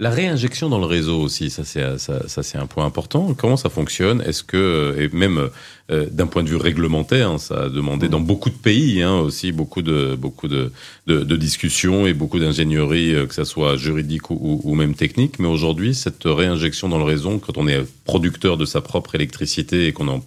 [0.00, 3.34] La réinjection dans le réseau aussi, ça c'est ça, c'est un point important.
[3.34, 4.22] Comment ça fonctionne?
[4.22, 5.50] Est-ce que et même
[5.90, 9.18] euh, d'un point de vue réglementaire, hein, ça a demandé dans beaucoup de pays hein,
[9.18, 10.72] aussi beaucoup de beaucoup de,
[11.06, 15.38] de, discussions et beaucoup d'ingénierie, euh, que ça soit juridique ou, même technique.
[15.38, 19.86] Mais aujourd'hui, cette réinjection dans le réseau, quand on est producteur de sa propre électricité
[19.86, 20.24] et qu'on en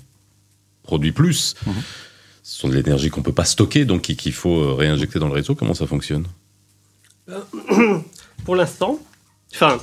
[0.84, 1.74] produit plus, mhm.
[2.44, 5.34] ce sont de l'énergie qu'on peut pas stocker, donc qu'il faut euh, réinjecter dans le
[5.34, 5.56] réseau.
[5.56, 6.28] Comment ça fonctionne?
[8.46, 9.00] Pour l'instant,
[9.54, 9.80] Enfin,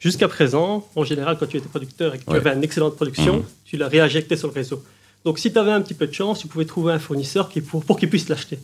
[0.00, 3.38] jusqu'à présent, en général, quand tu étais producteur et que tu avais une excellente production,
[3.38, 3.44] mhm.
[3.64, 4.82] tu la réinjectais sur le réseau.
[5.24, 7.60] Donc, si tu avais un petit peu de chance, tu pouvais trouver un fournisseur qui
[7.60, 8.58] pour, pour qu'il puisse l'acheter.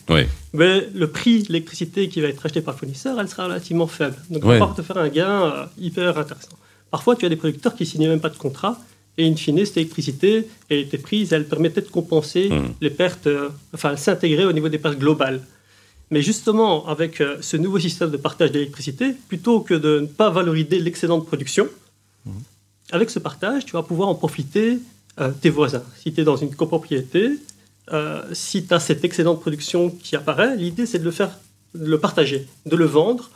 [0.52, 3.86] Mais le prix de l'électricité qui va être acheté par le fournisseur, elle sera relativement
[3.86, 4.16] faible.
[4.30, 6.56] Donc, ça va te faire un gain euh, hyper intéressant.
[6.90, 8.78] Parfois, tu as des producteurs qui signaient même pas de contrat
[9.18, 12.74] et in fine, cette électricité et tes prises, elle permettait de compenser mhm.
[12.80, 15.40] les pertes, euh, enfin, s'intégrer au niveau des pertes globales.
[16.10, 20.30] Mais justement, avec euh, ce nouveau système de partage d'électricité, plutôt que de ne pas
[20.30, 21.68] valoriser l'excédent de production,
[22.24, 22.32] mhm.
[22.92, 24.78] avec ce partage, tu vas pouvoir en profiter
[25.20, 25.82] euh, tes voisins.
[26.02, 27.32] Si tu es dans une copropriété,
[27.92, 31.38] euh, si tu as cet excédent de production qui apparaît, l'idée c'est de le faire,
[31.74, 33.30] de le partager, de le vendre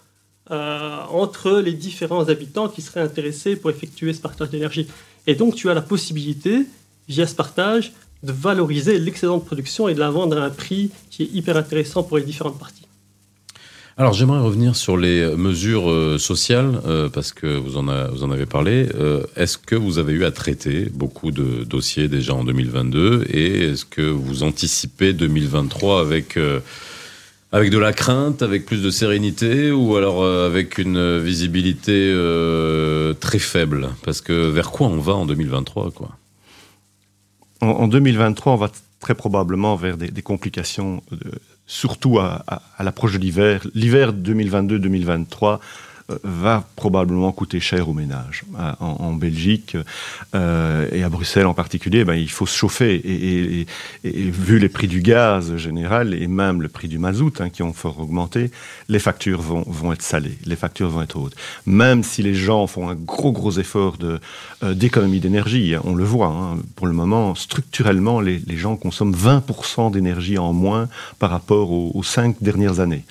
[0.50, 4.87] entre les différents habitants qui seraient intéressés pour effectuer ce partage d'énergie.
[5.26, 6.66] Et donc tu as la possibilité,
[7.08, 10.90] via ce partage, de valoriser l'excédent de production et de la vendre à un prix
[11.11, 12.82] qui est hyper intéressant pour les différentes parties.
[13.98, 18.30] Alors j'aimerais revenir sur les mesures euh, sociales, euh, parce que vous en, vous en
[18.30, 18.88] avez parlé.
[18.94, 23.64] Euh, est-ce que vous avez eu à traiter beaucoup de dossiers déjà en 2022 et
[23.64, 26.38] est-ce que vous anticipez 2023 avec,
[27.52, 32.14] avec de la crainte, avec plus de sérénité ou alors avec une visibilité
[33.20, 33.90] très faible?
[34.04, 36.16] Parce que vers quoi on va en 2023 quoi?
[37.62, 38.70] En, 2023, on va
[39.01, 41.03] très probablement vers des, complications,
[41.66, 42.44] surtout à,
[42.77, 43.66] à l'approche de l'hiver.
[43.75, 45.57] L'hiver 2022-2023 euh,
[46.22, 48.44] va probablement coûter cher aux ménages.
[48.58, 49.76] Euh, en, Belgique
[50.34, 52.94] euh, et à Bruxelles en particulier, ben, il faut se chauffer.
[52.94, 53.66] Et,
[54.04, 57.72] vu les prix du gaz général et même le prix du mazout hein, qui ont
[57.72, 58.50] fort augmenté,
[58.88, 61.36] les factures vont, vont, être salées, les factures vont être hautes.
[61.66, 63.96] Même si les gens font un gros gros effort
[64.62, 66.28] d'économie d'énergie, hein, on le voit.
[66.28, 70.88] Hein, pour le moment, structurellement, les, gens consomment 20% d'énergie en moins
[71.18, 73.04] par rapport aux cinq dernières années.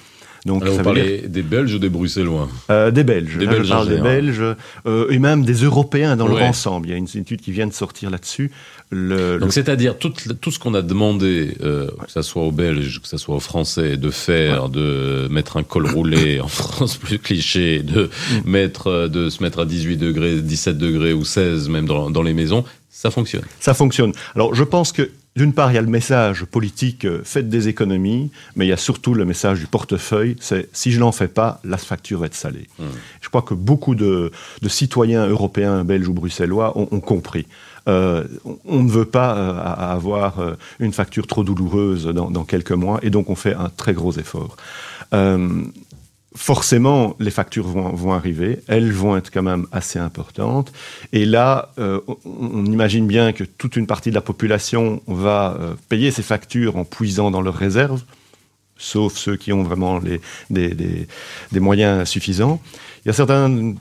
[0.46, 3.38] Donc, Alors, vous parlez des Belges ou des Bruxellois euh, Des Belges.
[3.38, 4.56] Des hein, Belges, je parle des Belges
[4.88, 6.88] euh, et même des Européens dans leur ensemble.
[6.88, 8.52] Il y a une étude qui vient de sortir là-dessus.
[8.90, 13.02] Le, Donc, c'est-à-dire tout, tout, ce qu'on a demandé, euh, que ce soit aux Belges,
[13.02, 17.20] que ce soit aux Français, de faire, de mettre un col roulé en France plus
[17.20, 18.10] cliché, de,
[18.44, 18.50] mm.
[18.50, 22.34] mettre, de se mettre à 18 degrés, 17 degrés ou 16 même dans, dans les
[22.34, 23.44] maisons, ça fonctionne.
[23.60, 24.12] Ça fonctionne.
[24.36, 27.70] Alors, je pense que d'une part, il y a le message politique, euh, faites des
[27.70, 31.30] économies, mais il y a surtout le message du portefeuille, c'est si je n'en fais
[31.30, 32.68] pas, la facture va être salée.
[32.80, 32.84] Mmh.
[33.22, 34.32] Je crois que beaucoup de,
[34.68, 37.48] citoyens européens, belges ou bruxellois ont, compris.
[37.88, 38.26] Euh,
[38.66, 43.10] on ne veut pas euh, avoir une facture trop douloureuse dans, dans, quelques mois, et
[43.10, 44.58] donc on fait un très gros effort
[46.36, 50.72] forcément, les factures vont, arriver, elles vont être quand même assez importantes.
[51.12, 55.74] Et là, euh, on, imagine bien que toute une partie de la population va euh,
[55.90, 58.04] payer ces factures en puisant dans leurs réserves,
[58.78, 62.62] sauf ceux qui ont vraiment les, des, moyens suffisants.
[63.04, 63.78] Il y a certaines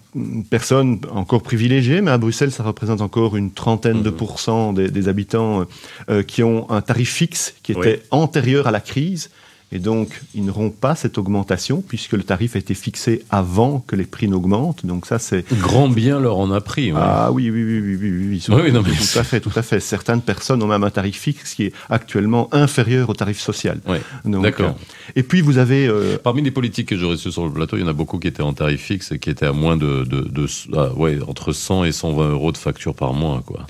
[0.49, 4.17] personnes encore privilégiées, mais à Bruxelles, ça représente encore une trentaine de mmh.
[4.17, 5.67] pourcents des, habitants
[6.09, 9.31] euh, qui ont un tarif fixe qui était antérieur à la crise
[9.73, 13.95] et donc, ils n'auront pas cette augmentation puisque le tarif a été fixé avant que
[13.95, 14.85] les prix n'augmentent.
[14.85, 16.93] Donc ça, c'est grand bien leur en a pris.
[16.97, 18.45] Ah oui, oui, oui, oui, oui, oui.
[18.49, 18.91] oui non, mais...
[18.91, 19.79] tout à fait, tout à fait.
[19.79, 23.79] Certaines personnes ont même un tarif fixe qui est actuellement inférieur au tarif social.
[23.87, 23.99] Oui.
[24.25, 24.71] D'accord.
[24.71, 27.77] Euh, et puis vous avez euh, parmi les politiques que j'aurais reçues sur le plateau,
[27.77, 29.77] il y en a beaucoup qui étaient en tarif fixe et qui étaient à moins
[29.77, 33.67] de, de, de ah, ouais, entre 100 et 120 euros de facture par mois, quoi.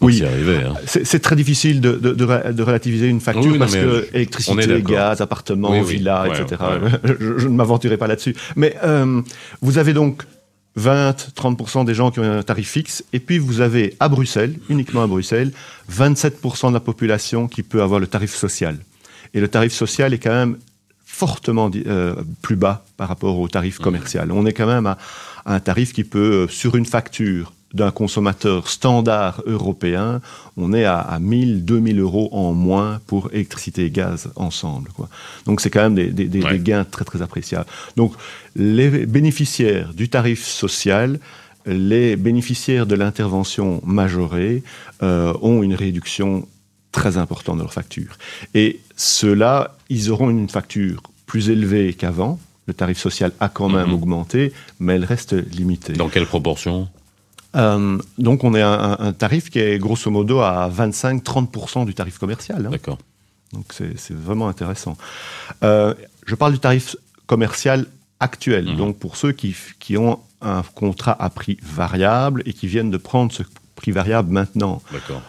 [0.00, 0.74] Oui, hein.
[0.86, 6.26] c'est très difficile de, de, de, relativiser une facture parce que électricité, gaz, appartement, villa,
[6.28, 6.60] etc.
[7.04, 8.34] Je, ne m'aventurerai pas là-dessus.
[8.56, 9.22] Mais euh,
[9.62, 10.22] vous avez donc
[10.78, 15.02] 20-30% des gens qui ont un tarif fixe, et puis vous avez à Bruxelles, uniquement
[15.02, 15.52] à Bruxelles,
[15.90, 18.76] 27% de la population qui peut avoir le tarif social.
[19.32, 20.58] Et le tarif social est quand même
[21.04, 23.82] fortement euh, plus bas par rapport au tarif mmh.
[23.82, 24.32] commercial.
[24.32, 24.98] On est quand même à,
[25.46, 30.20] à un tarif qui peut, euh, sur une facture, d'un consommateur standard européen,
[30.56, 34.90] on est à, à 1000, 2000 euros en moins pour électricité et gaz ensemble.
[34.96, 35.08] Quoi.
[35.46, 37.66] Donc c'est quand même des, des, des, gains très très appréciables.
[37.96, 38.12] Donc
[38.56, 41.20] les bénéficiaires du tarif social
[41.68, 44.62] les bénéficiaires de l'intervention majorée
[45.02, 46.46] euh, ont une réduction
[46.92, 48.16] très importante de leur facture.
[48.54, 52.38] Et ceux-là, ils auront une facture plus élevée qu'avant.
[52.68, 53.94] Le tarif social a quand même Mhm.
[53.94, 55.94] augmenté, mais elle reste limitée.
[55.94, 56.88] Dans quelle proportion?
[57.54, 58.68] Euh, donc on est à
[59.00, 62.66] un, un tarif qui est grosso modo à 25-30% du tarif commercial.
[62.66, 62.70] hein.
[62.70, 62.98] D'accord.
[63.52, 64.96] Donc c'est vraiment intéressant.
[65.62, 65.94] Euh,
[66.26, 67.86] je parle du tarif commercial
[68.20, 68.76] actuel, Mhm.
[68.76, 72.96] donc pour ceux qui, qui ont un contrat à prix variable et qui viennent de
[72.98, 73.42] prendre ce
[73.74, 74.82] prix variable maintenant.
[74.92, 75.22] D'accord.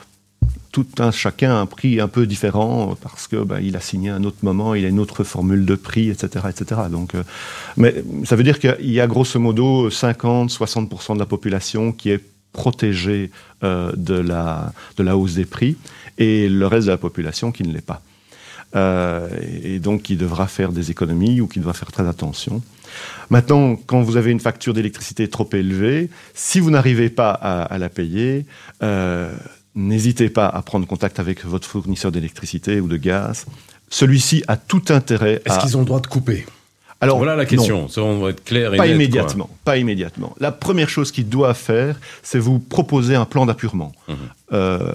[0.77, 4.11] Tout un chacun a un prix un peu différent parce que ben, il a signé
[4.11, 6.81] un autre moment, il a une autre formule de prix, etc., etc.
[6.91, 7.23] Donc, euh,
[7.77, 12.23] mais ça veut dire qu'il y a grosso modo 50-60% de la population qui est
[12.53, 13.31] protégée
[13.63, 15.77] euh, de, la, de la hausse des prix
[16.19, 18.03] et le reste de la population qui ne l'est pas.
[18.75, 19.27] Euh,
[19.63, 22.61] et donc qui devra faire des économies ou qui devra faire très attention.
[23.31, 27.89] Maintenant, quand vous avez une facture d'électricité trop élevée, si vous n'arrivez pas à, la
[27.89, 28.45] payer,
[29.77, 33.45] n'hésitez pas à prendre contact avec votre fournisseur d'électricité ou de gaz.
[33.89, 35.57] Celui-ci a tout intérêt Est-ce à...
[35.59, 36.45] qu'ils ont le droit de couper?
[36.99, 37.49] Alors, voilà la non.
[37.49, 37.87] question.
[37.87, 38.95] Ça, on va être clair et Pas net, quoi.
[38.95, 40.35] immédiatement, pas immédiatement.
[40.39, 43.91] La première chose qu'il doit faire, c'est vous proposer un plan d'appurement.
[44.07, 44.15] Mhm.
[44.53, 44.93] Euh,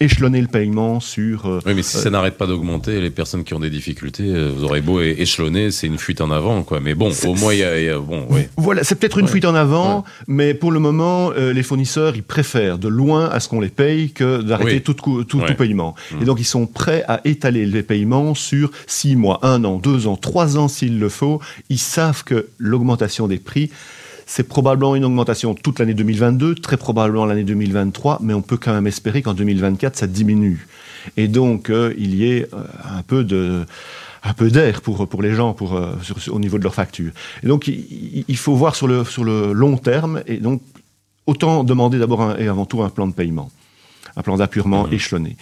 [0.00, 1.46] échelonner le paiement sur...
[1.46, 4.50] euh, Oui, mais si ça n'arrête pas d'augmenter, les personnes qui ont des difficultés, euh,
[4.54, 6.80] vous aurez beau échelonner, c'est une fuite en avant, quoi.
[6.80, 8.42] Mais bon, au moins, il y y a- bon, oui.
[8.56, 9.30] Voilà, c'est peut-être une Ouais.
[9.30, 13.38] fuite en avant, mais pour le moment, euh, les fournisseurs, ils préfèrent de loin à
[13.40, 14.82] ce qu'on les paye que d'arrêter Oui.
[14.82, 15.46] tout, tout, Ouais.
[15.46, 15.94] tout paiement.
[16.12, 16.22] Mhm.
[16.22, 20.06] Et donc, ils sont prêts à étaler les paiements sur six mois, un an, deux
[20.08, 21.40] ans, trois ans s'il le faut.
[21.70, 23.70] Ils savent que l'augmentation des prix,
[24.26, 28.72] c'est probablement une augmentation toute l'année 2022, très probablement l'année 2023, mais on peut quand
[28.72, 30.66] même espérer qu'en 2024, ça diminue.
[31.16, 32.58] Et donc, euh, il y ait euh,
[32.96, 33.64] un peu de
[34.26, 36.74] un peu d'air pour, pour les gens pour, euh, sur- sur- au niveau de leur
[36.74, 37.12] facture.
[37.42, 40.62] Et donc, il, faut voir sur le, sur le long terme, et donc,
[41.26, 43.50] autant demander d'abord et avant tout un plan de paiement,
[44.16, 44.92] un plan d'appurement Mhm.
[44.94, 45.36] échelonné.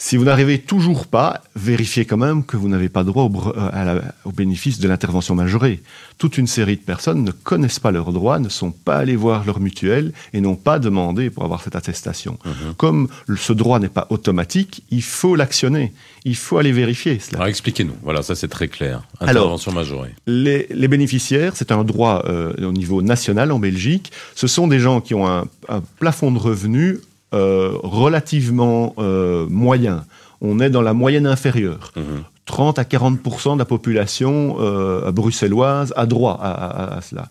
[0.00, 3.68] Si vous n'arrivez toujours pas, vérifiez quand même que vous n'avez pas droit au, euh,
[3.72, 5.82] à la- au bénéfice de l'intervention majorée.
[6.18, 9.44] Toute une série de personnes ne connaissent pas leurs droits, ne sont pas allées voir
[9.44, 12.38] leur mutuelle et n'ont pas demandé pour avoir cette attestation.
[12.44, 12.74] Mhm.
[12.76, 15.92] Comme ce droit n'est pas automatique, il faut l'actionner.
[16.24, 17.38] Il faut aller vérifier cela.
[17.38, 17.94] Alors expliquez-nous.
[18.04, 19.02] Voilà, ça c'est très clair.
[19.18, 20.14] Alors- Intervention majorée.
[20.28, 24.12] Les, les bénéficiaires, c'est un droit euh, au niveau national en Belgique.
[24.36, 26.98] Ce sont des gens qui ont un, un plafond de revenus
[27.32, 30.04] relativement euh, moyen.
[30.40, 31.92] On est dans la moyenne inférieure.
[31.96, 32.22] Mhm.
[32.46, 37.28] 30 à 40% de la population euh, bruxelloise a droit à, à- à cela.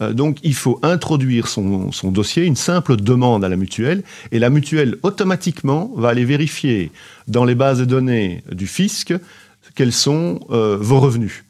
[0.00, 4.38] Euh, donc il faut introduire son, son dossier, une simple demande à la mutuelle, et
[4.38, 6.92] la mutuelle automatiquement va aller vérifier
[7.26, 9.12] dans les bases de données du fisc
[9.74, 11.44] quels sont euh, vos revenus.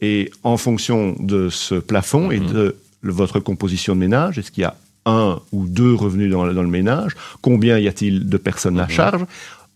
[0.00, 2.52] Et en fonction de ce plafond et Mhm.
[2.52, 6.54] de votre composition de ménage, est-ce qu'il y a un ou deux revenus dans, le-
[6.54, 8.90] dans le ménage Combien y a-t-il de personnes à Mhm.
[8.90, 9.22] charge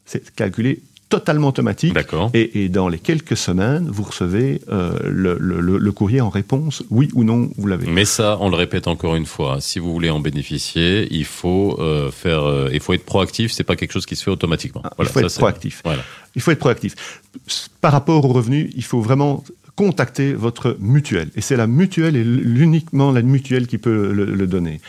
[0.05, 1.95] C'est calculé totalement automatique.
[1.95, 2.31] D'accord.
[2.35, 6.29] Et, et dans les quelques semaines, vous recevez euh, le, le- le- le courrier en
[6.31, 7.87] réponse, oui ou non, vous l'avez.
[7.87, 11.77] Mais ça, on le répète encore une fois, si vous voulez en bénéficier, il faut
[11.79, 13.53] euh, faire, euh, il faut être proactif.
[13.53, 14.83] C'est pas quelque chose qui se fait automatiquement.
[14.85, 15.81] Ah, Voilà, il faut ça, être proactif.
[15.85, 16.03] Voilà.
[16.35, 16.95] Il faut être proactif.
[17.81, 19.45] Par rapport aux revenus, il faut vraiment
[19.77, 21.31] contacter votre mutuelle.
[21.37, 24.81] Et c'est la mutuelle et l'uniquement la mutuelle qui peut le, le donner.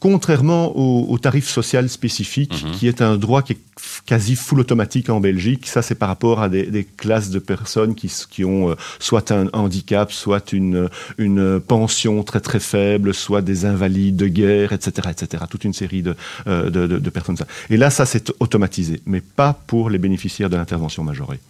[0.00, 2.70] Contrairement au, au tarif social spécifique, Mhm.
[2.72, 3.58] qui est un droit qui est
[4.06, 7.94] quasi full automatique en Belgique, ça c'est par rapport à des, des classes de personnes
[7.96, 13.42] qui, qui ont euh, soit un handicap, soit une, une pension très très faible, soit
[13.42, 15.42] des invalides de guerre, etc., etc.
[15.50, 16.14] Toute une série de,
[16.46, 17.36] euh, de, de- de personnes.
[17.68, 21.40] Et là, ça c'est automatisé, mais pas pour les bénéficiaires de l'intervention majorée.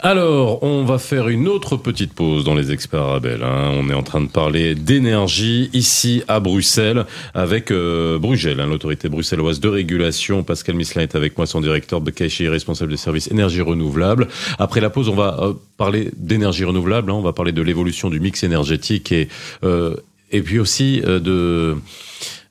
[0.00, 3.42] Alors, on va faire une autre petite pause dans les experts Arabelle.
[3.42, 3.70] hein.
[3.74, 7.04] On est en train de parler d'énergie ici à Bruxelles
[7.34, 10.42] avec euh, Brugel, hein, l'autorité bruxelloise de régulation.
[10.42, 14.28] Pascal Misselin est avec moi, son directeur de cachet responsable des services énergie renouvelable.
[14.58, 17.10] Après la pause, on va euh, parler d'énergie renouvelable.
[17.10, 17.14] hein.
[17.14, 19.28] On va parler de l'évolution du mix énergétique et
[19.64, 19.96] euh,
[20.30, 21.76] et puis aussi euh, de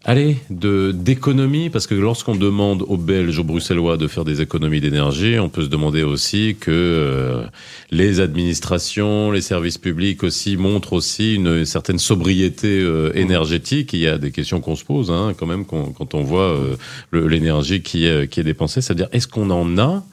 [0.10, 4.80] Allez, de d'économie, parce que lorsqu'on demande aux Belges, aux Bruxellois de faire des économies
[4.80, 7.44] d'énergie, on peut se demander aussi que euh,
[7.92, 13.92] les administrations, les services publics aussi montrent aussi une certaine sobriété euh, énergétique.
[13.92, 16.56] Il y a des questions qu'on se pose, hein, quand même, quand, quand on voit
[16.56, 16.78] euh,
[17.12, 18.80] l'énergie qui est, qui est dépensée.
[18.80, 20.06] C'est-à-dire, est-ce qu'on en a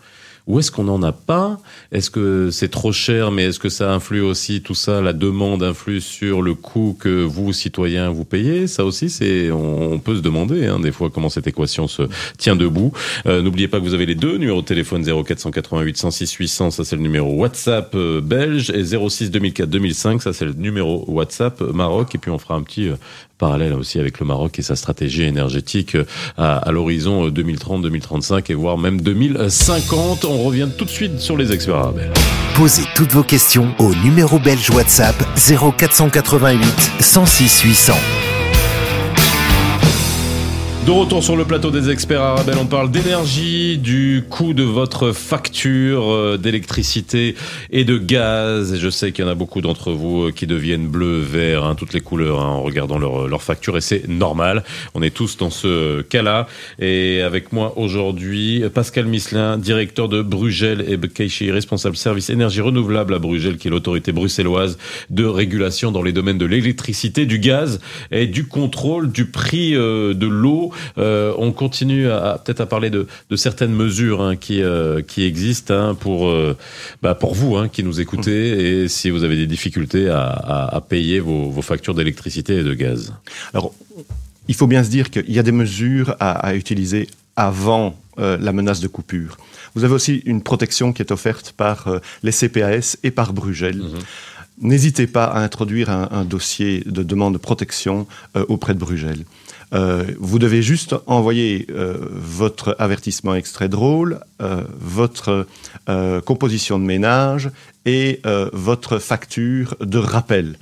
[0.46, 1.58] ou est-ce qu'on n'en a pas?
[1.90, 5.62] Est-ce que c'est trop cher, mais est-ce que ça influe aussi tout ça La demande
[5.62, 8.66] influe sur le coût que vous, citoyens, vous payez?
[8.66, 12.02] Ça aussi, c'est on, peut se demander hein, des fois comment cette équation se
[12.36, 12.92] tient debout.
[13.26, 16.84] Euh, N'oubliez pas que vous avez les deux numéros de téléphone 0488 106 800, ça
[16.84, 21.62] c'est le numéro WhatsApp euh, belge, et 06 2004 2005, ça c'est le numéro WhatsApp
[21.62, 22.14] euh, Maroc.
[22.14, 22.96] Et puis on fera un petit euh,
[23.38, 26.04] parallèle aussi avec le Maroc et sa stratégie énergétique euh,
[26.36, 30.24] à, l'horizon 2030-2035 et voire même 2050.
[30.24, 32.00] On revient tout de suite sur les experts arabes.
[32.54, 36.64] Posez toutes vos questions au numéro belge WhatsApp 0488
[37.00, 38.33] 106 800.
[40.86, 45.12] De retour sur le plateau des experts Arabelle, on parle d'énergie, du coût de votre
[45.12, 47.36] facture euh, d'électricité
[47.70, 48.78] et de gaz.
[48.78, 51.74] Je sais qu'il y en a beaucoup d'entre vous euh, qui deviennent bleu, vert, hein,
[51.74, 54.62] toutes les couleurs hein, en regardant leur, leur facture et c'est normal.
[54.92, 56.48] On est tous dans ce cas-là.
[56.78, 63.14] Et avec moi aujourd'hui, Pascal Misselin, directeur de Brugel et Bekeishi, responsable service énergie renouvelable
[63.14, 64.76] à Brugel, qui est l'autorité bruxelloise
[65.08, 70.12] de régulation dans les domaines de l'électricité, du gaz et du contrôle du prix euh,
[70.12, 74.62] de l'eau euh, on continue à, peut-être à parler de, de certaines mesures hein, qui,
[74.62, 76.56] euh, qui existent hein, pour, euh,
[77.02, 80.76] bah, pour vous hein, qui nous écoutez et si vous avez des difficultés à, à,
[80.76, 83.12] à payer vos, vos factures d'électricité et de gaz.
[83.52, 83.72] Alors,
[84.48, 88.36] il faut bien se dire qu'il y a des mesures à, à utiliser avant euh,
[88.40, 89.36] la menace de coupure.
[89.74, 93.78] Vous avez aussi une protection qui est offerte par euh, les CPAS et par Brugel.
[93.78, 93.98] Mhm.
[94.60, 98.06] N'hésitez pas à introduire un, un dossier de demande de protection
[98.36, 99.24] euh, auprès de Brugel.
[99.72, 105.46] Euh, vous devez juste envoyer euh, votre avertissement extrait drôle, euh, votre
[105.88, 107.50] euh, composition de ménage
[107.86, 108.22] et
[108.54, 110.56] votre facture de rappel.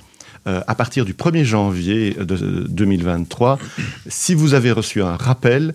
[0.45, 3.59] À partir du 1er janvier de 2023,
[4.07, 5.73] si vous avez reçu un rappel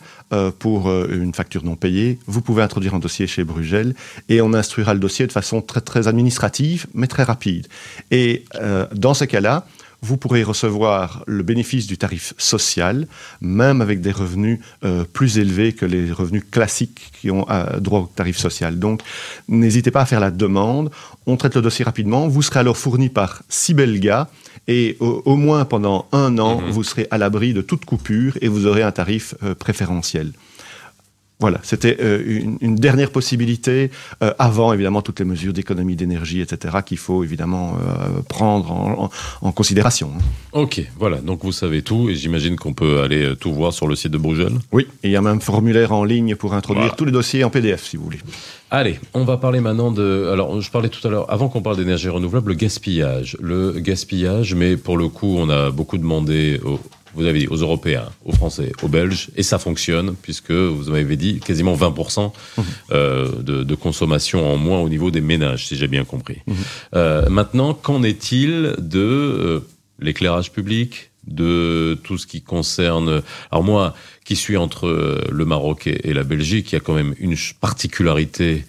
[0.59, 3.95] pour une facture non payée, vous pouvez introduire un dossier chez Brugel
[4.29, 7.67] et on instruira le dossier de façon très, très administrative, mais très rapide.
[8.11, 8.45] Et
[8.93, 9.67] dans ce cas-là,
[10.01, 13.07] vous pourrez recevoir le bénéfice du tarif social,
[13.41, 18.01] même avec des revenus euh, plus élevés que les revenus classiques qui ont euh, droit
[18.01, 18.79] au tarif social.
[18.79, 19.03] Donc,
[19.49, 20.91] n'hésitez pas à faire la demande.
[21.27, 22.29] On traite le dossier rapidement.
[22.29, 24.29] Vous serez alors fourni par Sibelga
[24.69, 26.71] et au, au moins pendant un an, Mhm.
[26.71, 30.33] vous serez à l'abri de toute coupure et vous aurez un tarif euh, préférentiel.
[31.41, 33.93] Voilà, c'était euh, une, une dernière possibilité,
[34.25, 39.05] euh, avant évidemment toutes les mesures d'économie d'énergie, etc., qu'il faut évidemment euh, prendre en,
[39.05, 39.11] en-
[39.43, 40.11] en considération.
[40.17, 40.23] hein.
[40.53, 43.95] Ok, voilà, donc vous savez tout et j'imagine qu'on peut aller tout voir sur le
[43.95, 44.53] site de Brugel.
[44.73, 46.97] Oui, il y a même un formulaire en ligne pour introduire Voilà.
[46.97, 48.19] tous les dossiers en PDF, si vous voulez.
[48.73, 50.29] Allez, on va parler maintenant de.
[50.33, 53.37] Alors, je parlais tout à l'heure, avant qu'on parle d'énergie renouvelable, le gaspillage.
[53.41, 56.81] Le gaspillage, mais pour le coup, on a beaucoup demandé aux,
[57.19, 61.17] vous avez dit, aux Européens, aux Français, aux Belges, et ça fonctionne, puisque vous m'avez
[61.17, 62.31] dit quasiment 20%
[62.93, 66.39] euh, de, de consommation en moins au niveau des ménages, si j'ai bien compris.
[66.95, 69.61] Euh, maintenant, qu'en est-il de euh,
[69.99, 73.23] l'éclairage public, de tout ce qui concerne.
[73.51, 76.95] Alors moi, qui suis entre le Maroc et, et la Belgique, il y a quand
[76.95, 78.65] même une particularité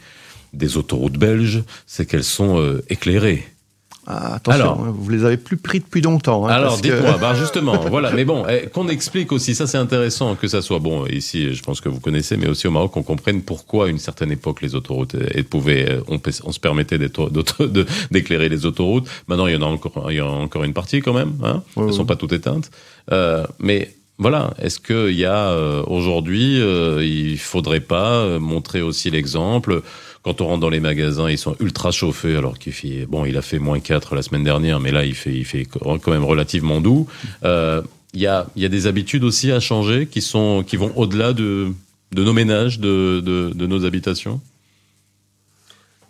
[0.54, 3.48] des autoroutes belges, c'est qu'elles sont éclairées.
[4.12, 4.80] Ah, attention, Alors.
[4.82, 6.48] hein, vous les avez plus pris depuis longtemps.
[6.48, 8.12] hein, Alors que- dites-moi, bah justement, voilà.
[8.12, 11.54] Mais bon, eh, qu'on explique aussi, ça c'est intéressant que ça soit bon ici.
[11.54, 14.32] Je pense que vous connaissez, mais aussi au Maroc, qu'on comprenne pourquoi à une certaine
[14.32, 16.02] époque les autoroutes eh, pouvaient, euh,
[16.44, 16.98] on, se permettait
[18.12, 19.08] d'éclairer les autoroutes.
[19.28, 21.34] Maintenant, il y en a encore, il y en a encore une partie quand même.
[21.44, 21.94] Hein Oui, Elles oui.
[21.96, 22.72] sont pas toutes éteintes.
[23.12, 28.82] Euh, mais voilà, est-ce qu'il y a euh, aujourd'hui, euh, il faudrait pas euh, montrer
[28.82, 29.82] aussi l'exemple
[30.24, 33.38] quand on rentre dans les magasins, ils sont ultra chauffés, alors qu'il fait, bon, il
[33.38, 36.26] a fait moins 4 la semaine dernière, mais là, il fait, il fait quand même
[36.26, 37.08] relativement doux.
[37.44, 37.82] Euh,
[38.14, 41.32] Il y, a, y a des habitudes aussi à changer qui, sont, qui vont au-delà
[41.32, 41.72] de,
[42.14, 44.42] nos ménages, de, de, nos habitations?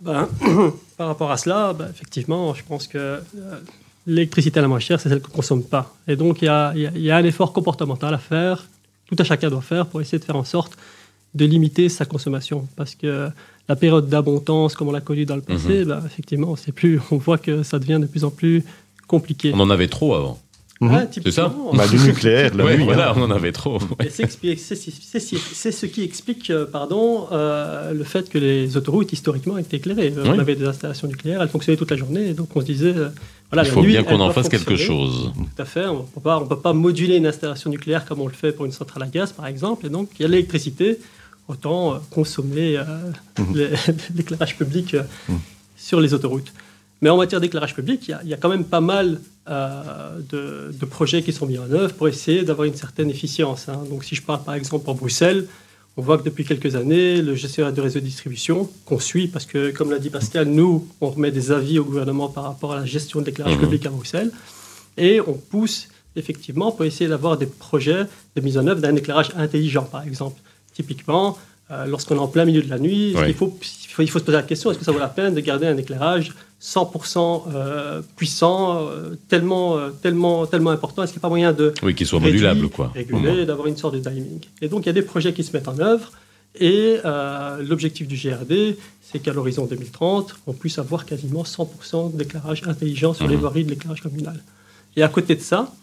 [0.02, 0.28] Ben,
[0.98, 3.20] par rapport à cela, ben, effectivement, je pense que euh,
[4.08, 5.94] l'électricité la moins chère, c'est celle qu'on ne consomme pas.
[6.08, 8.66] Et donc, il y a, y y a un effort comportemental à faire,
[9.08, 10.78] tout à chacun doit faire pour essayer de faire en sorte
[11.36, 12.68] de limiter sa consommation.
[12.76, 13.30] Parce que
[13.70, 17.18] la période d'abondance, comme on l'a connu dans le passé, ben, effectivement, c'est plus, on
[17.18, 18.64] voit que ça devient de plus en plus
[19.08, 19.52] compliqué.
[19.56, 20.40] On en avait trop avant.
[20.82, 20.92] Mhm.
[20.96, 22.86] Ouais, typiquement, Bah, du nucléaire, la Ouais, nuit.
[22.86, 23.16] voilà, hein.
[23.18, 23.80] on en avait trop.
[24.10, 28.78] C'est c'est- c'est- c'est- c'est ce qui explique euh, pardon, euh, le fait que les
[28.78, 30.14] autoroutes historiquement étaient éclairées.
[30.18, 30.30] Euh, Oui.
[30.36, 33.10] On avait des installations nucléaires, elles fonctionnaient toute la journée, donc on se disait, euh,
[33.52, 35.32] voilà, Il la faut nuit, bien qu'on en fasse quelque chose.
[35.36, 38.54] Tout à fait, on on peut pas moduler une installation nucléaire comme on le fait
[38.54, 40.98] pour une centrale à gaz, par exemple, et donc il y a l'électricité,
[41.50, 42.84] autant euh, consommer euh,
[43.40, 43.56] Mhm.
[44.16, 45.40] l'éclairage public euh, Mhm.
[45.76, 46.52] sur les autoroutes.
[47.02, 49.20] Mais en matière d'éclairage public, il y, a, il y a quand même pas mal
[49.50, 53.68] euh, de, de projets qui sont mis en œuvre pour essayer d'avoir une certaine efficience.
[53.70, 53.80] hein.
[53.90, 55.48] Donc si je parle par exemple pour Bruxelles,
[55.98, 59.46] on voit que depuis quelques années, le gestionnaire de réseau de distribution, qu'on suit, parce
[59.46, 62.78] que comme l'a dit Pascal, nous, on remet des avis au gouvernement par rapport à
[62.82, 63.62] la gestion de l'éclairage Mhm.
[63.62, 64.32] public à Bruxelles,
[64.98, 68.04] et on pousse effectivement pour essayer d'avoir des projets
[68.36, 70.40] de mise en œuvre d'un éclairage intelligent, par exemple.
[70.84, 71.38] Typiquement,
[71.72, 74.20] euh, lorsqu'on est en plein milieu de la nuit, il, faut, il, faut, il faut
[74.20, 77.44] se poser la question est-ce que ça vaut la peine de garder un éclairage 100%
[77.54, 81.04] euh, puissant, euh, tellement, tellement, tellement important?
[81.04, 82.92] Est-ce qu'il n'y a pas moyen de Oui, qu'il soit réduire, modulable, quoi.
[82.96, 84.40] réguler, d'avoir une sorte de timing?
[84.62, 86.12] Et donc, il y a des projets qui se mettent en œuvre.
[86.56, 86.98] Et
[87.70, 93.28] l'objectif du GRD, c'est qu'à l'horizon 2030, on puisse avoir quasiment 100% d'éclairage intelligent sur
[93.28, 93.42] les Mhm.
[93.42, 94.40] voiries de l'éclairage communal.
[94.96, 95.74] Et à côté de ça,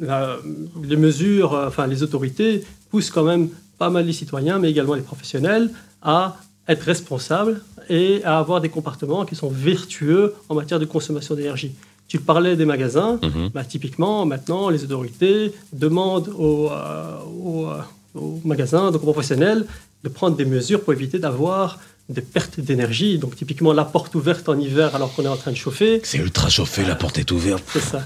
[0.00, 3.48] les mesures, enfin les autorités poussent quand même
[3.80, 5.70] pas mal les citoyens, mais également les professionnels,
[6.02, 6.36] à
[6.68, 11.72] être responsables et à avoir des comportements qui sont vertueux en matière de consommation d'énergie.
[12.06, 13.48] Tu parlais des magasins, Mhm.
[13.54, 17.16] bah, typiquement, maintenant, les autorités demandent aux, euh,
[17.48, 17.80] aux, euh,
[18.20, 19.64] aux magasins, donc aux professionnels,
[20.04, 21.78] de prendre des mesures pour éviter d'avoir
[22.08, 23.18] des pertes d'énergie.
[23.22, 26.18] Donc, typiquement, la porte ouverte en hiver alors qu'on est en train de chauffer, C'est
[26.18, 27.62] ultra chauffé, la porte est ouverte.
[27.72, 28.02] c'est ça.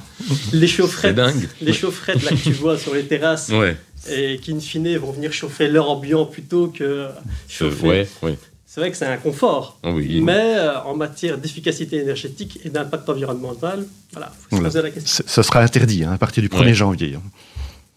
[0.52, 1.48] Les chaufferettes, dingue.
[1.62, 3.74] les chaufferettes là, que tu vois sur les terrasses Ouais,
[4.10, 7.08] et qui, in fine, vont venir chauffer l'air ambiant plutôt que
[7.48, 7.86] chauffer.
[7.86, 8.38] ouais, ouais.
[8.66, 9.78] C'est vrai que c'est un confort.
[9.84, 10.20] Ah oui.
[10.20, 14.64] Mais euh, en matière d'efficacité énergétique et d'impact environnemental, voilà, faut se Voilà.
[14.68, 15.24] poser la question.
[15.26, 16.74] Ce sera interdit hein, à partir du 1er Ouais.
[16.74, 17.16] janvier.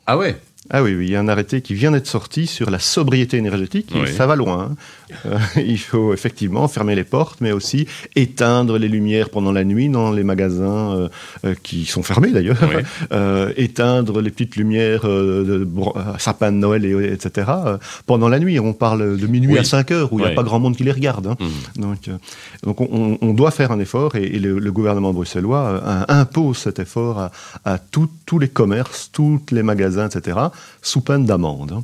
[0.06, 0.40] Ah ouais?
[0.70, 3.38] Ah oui, oui, il y a un arrêté qui vient d'être sorti sur la sobriété
[3.38, 3.90] énergétique.
[3.96, 4.12] Oui.
[4.12, 4.72] Ça va loin.
[4.72, 4.76] hein.
[5.26, 7.88] Euh, il faut effectivement fermer les portes, mais aussi
[8.18, 11.10] éteindre les lumières pendant la nuit dans les magasins euh,
[11.46, 12.58] euh, qui sont fermés d'ailleurs.
[12.64, 12.84] Oui.
[13.14, 15.66] Euh, éteindre les petites lumières de
[16.18, 17.50] sapin de Noël, et, etc.
[18.06, 18.60] pendant la nuit.
[18.60, 19.60] On parle de minuit Oui.
[19.60, 21.28] à 5 heures où il n'y a pas grand monde qui les regarde.
[21.28, 21.38] hein.
[21.40, 21.82] Mhm.
[21.84, 22.10] Donc,
[22.64, 27.20] donc on, doit faire un effort et, et le, le gouvernement bruxellois impose cet effort
[27.20, 27.32] à,
[27.64, 30.38] à tout- tous les commerces, tous les magasins, etc.,
[30.82, 31.72] sous peine d'amende.
[31.72, 31.84] hein.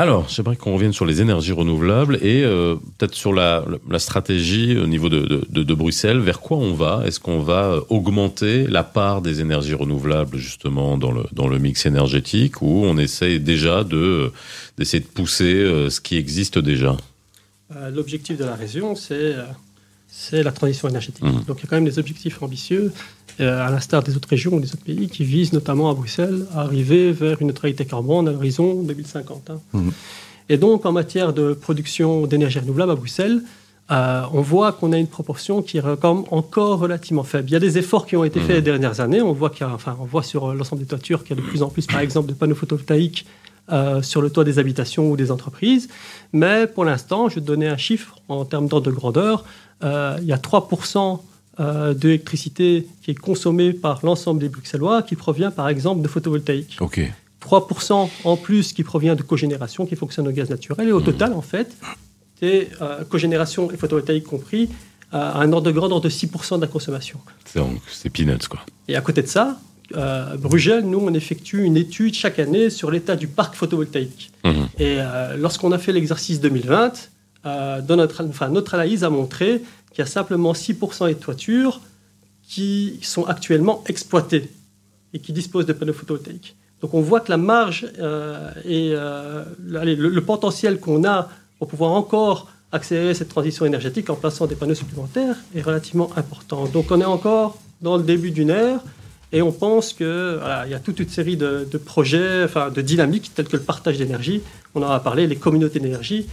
[0.00, 4.78] Alors, j'aimerais qu'on revienne sur les énergies renouvelables et euh, peut-être sur la, la stratégie
[4.78, 6.20] au niveau de, de- Bruxelles.
[6.20, 7.02] Vers quoi on va?
[7.04, 11.58] Est-ce qu'on va euh, augmenter la part des énergies renouvelables justement dans le, dans le
[11.58, 14.30] mix énergétique ou on essaye déjà de
[14.76, 16.96] d'essayer de pousser euh, ce qui existe déjà?
[17.92, 19.42] L'objectif de la région, c'est euh,
[20.08, 21.22] c'est la transition énergétique.
[21.22, 21.44] Mhm.
[21.46, 22.92] Donc il y a quand même des objectifs ambitieux,
[23.40, 26.46] euh, à l'instar des autres régions ou des autres pays, qui visent notamment à Bruxelles
[26.54, 29.50] à arriver vers une neutralité carbone à l'horizon 2050.
[29.50, 29.60] hein.
[29.72, 29.92] Mhm.
[30.48, 33.42] Et donc en matière de production d'énergie renouvelable à Bruxelles,
[33.90, 37.48] euh, on voit qu'on a une proportion qui est quand même encore relativement faible.
[37.48, 39.22] Il y a des efforts qui ont été faits les dernières années.
[39.22, 41.42] On voit, qu'il y a, enfin, on voit sur l'ensemble des toitures qu'il y a
[41.42, 43.24] de plus en plus, par exemple, de panneaux photovoltaïques
[43.70, 45.88] euh, sur le toit des habitations ou des entreprises.
[46.32, 49.44] Mais pour l'instant, je vais te donner un chiffre en termes d'ordre de grandeur.
[49.82, 51.20] Euh, il y a 3%
[51.60, 56.76] euh, d'électricité qui est consommée par l'ensemble des Bruxellois qui provient par exemple de photovoltaïque.
[56.80, 57.00] Ok.
[57.44, 60.88] 3% en plus qui provient de cogénération qui fonctionne au gaz naturel.
[60.88, 61.76] Et au total, en fait,
[62.38, 64.68] c'est euh, cogénération et photovoltaïque compris
[65.14, 67.18] euh, à un ordre de grandeur de 6% de la consommation.
[67.44, 68.60] C'est c'est peanuts quoi.
[68.86, 69.58] Et à côté de ça,
[69.92, 74.30] Bruxelles, nous, on effectue une étude chaque année sur l'état du parc photovoltaïque.
[74.44, 74.68] Mhm.
[74.78, 77.10] Et euh, lorsqu'on a fait l'exercice 2020,
[77.46, 81.80] euh, dans notre, enfin, notre analyse a montré qu'il y a simplement 6% des toitures
[82.46, 84.50] qui sont actuellement exploitées
[85.14, 86.56] et qui disposent de panneaux photovoltaïques.
[86.80, 91.28] Donc on voit que la marge euh, et le potentiel qu'on a
[91.58, 96.66] pour pouvoir encore accélérer cette transition énergétique en plaçant des panneaux supplémentaires est relativement important.
[96.66, 98.80] Donc on est encore dans le début d'une ère
[99.32, 102.80] et on pense que voilà, il y a toute une série de, projets, enfin de
[102.80, 104.42] dynamiques telles que le partage d'énergie.
[104.74, 106.26] On en a parlé, les communautés d'énergie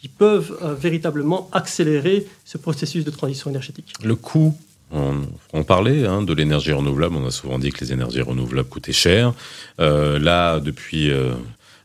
[0.00, 3.92] qui peuvent euh, véritablement accélérer ce processus de transition énergétique.
[4.04, 4.56] Le coût,
[4.92, 5.22] on,
[5.52, 8.92] on parlait hein, de l'énergie renouvelable, on a souvent dit que les énergies renouvelables coûtaient
[8.92, 9.34] cher.
[9.80, 11.32] Euh, là, depuis euh,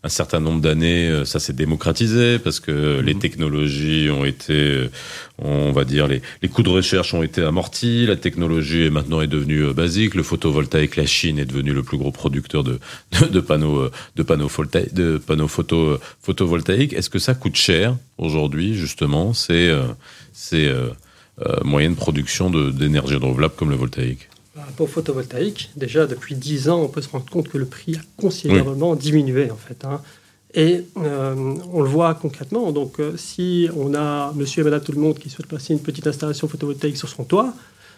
[0.03, 4.89] un certain nombre d'années, euh, ça s'est démocratisé parce que les technologies ont été, euh,
[5.37, 9.21] on va dire, les, les coûts de recherche ont été amortis, la technologie est maintenant
[9.21, 12.79] est devenue euh, basique, le photovoltaïque, la Chine est devenue le plus gros producteur de,
[13.21, 14.49] de, de panneaux, de panneaux,
[14.91, 16.93] de panneaux photo, photovoltaïques.
[16.93, 19.73] Est-ce que ça coûte cher aujourd'hui, justement, ces,
[20.33, 20.71] ces
[21.41, 24.29] euh, moyens de production d'énergie renouvelable comme le voltaïque?
[24.55, 27.65] Par rapport au photovoltaïque, déjà depuis 10 ans, on peut se rendre compte que le
[27.65, 29.83] prix a considérablement diminué en fait.
[29.85, 30.01] hein.
[30.53, 32.71] Et euh, on le voit concrètement.
[32.71, 35.79] Donc, euh, si on a monsieur et madame tout le monde qui souhaitent placer une
[35.79, 37.53] petite installation photovoltaïque sur son toit,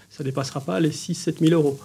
[0.09, 1.77] ça ne dépassera pas les 6-7 000 euros.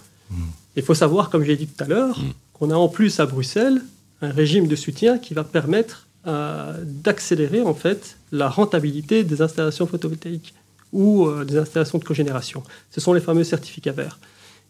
[0.77, 2.33] Il faut savoir, comme j'ai dit tout à l'heure, Mm.
[2.53, 3.83] qu'on a en plus à Bruxelles
[4.23, 9.87] un régime de soutien qui va permettre euh, d'accélérer en fait la rentabilité des installations
[9.89, 10.55] photovoltaïques
[10.93, 12.63] ou des installations de cogénération.
[12.93, 14.19] Ce sont les fameux certificats verts.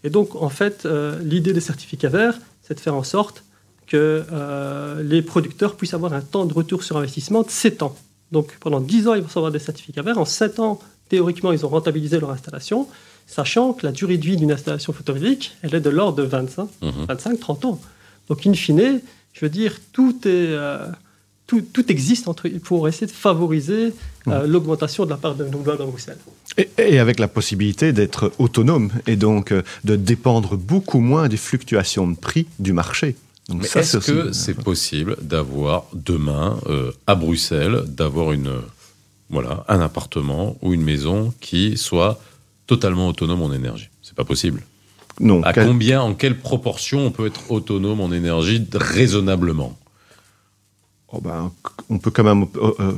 [0.04, 3.44] Et donc, en fait, euh, l'idée des certificats verts, c'est de faire en sorte
[3.86, 7.96] que euh, les producteurs puissent avoir un temps de retour sur investissement de 7 ans.
[8.32, 10.18] Donc, pendant 10 ans, ils vont recevoir des certificats verts.
[10.18, 10.78] En 7 ans,
[11.08, 12.86] théoriquement, ils ont rentabilisé leur installation,
[13.26, 16.68] sachant que la durée de vie d'une installation photovoltaïque, elle est de l'ordre de 25,
[16.82, 17.06] Mhm.
[17.08, 17.80] 25-30 ans.
[18.28, 19.00] Donc, in fine,
[19.32, 20.86] je veux dire, tout est, euh,
[21.50, 23.92] tout, tout existe entre, pour essayer de favoriser
[24.26, 24.32] Mmh.
[24.32, 26.18] euh, l'augmentation de la part de renouvelables à Bruxelles.
[26.58, 31.38] Et, et avec la possibilité d'être autonome et donc euh, de dépendre beaucoup moins des
[31.38, 33.16] fluctuations de prix du marché.
[33.48, 38.52] Donc Mais ça, est-ce c'est que c'est possible d'avoir demain euh, à Bruxelles d'avoir une
[39.30, 42.20] voilà un appartement ou une maison qui soit
[42.66, 43.88] totalement autonome en énergie?
[44.02, 44.60] C'est pas possible.
[45.18, 49.78] Non, À quel- combien, en quelle proportion on peut être autonome en énergie raisonnablement?
[51.12, 51.50] Oh ben,
[51.88, 52.44] on peut quand même.
[52.56, 52.92] euh, euh,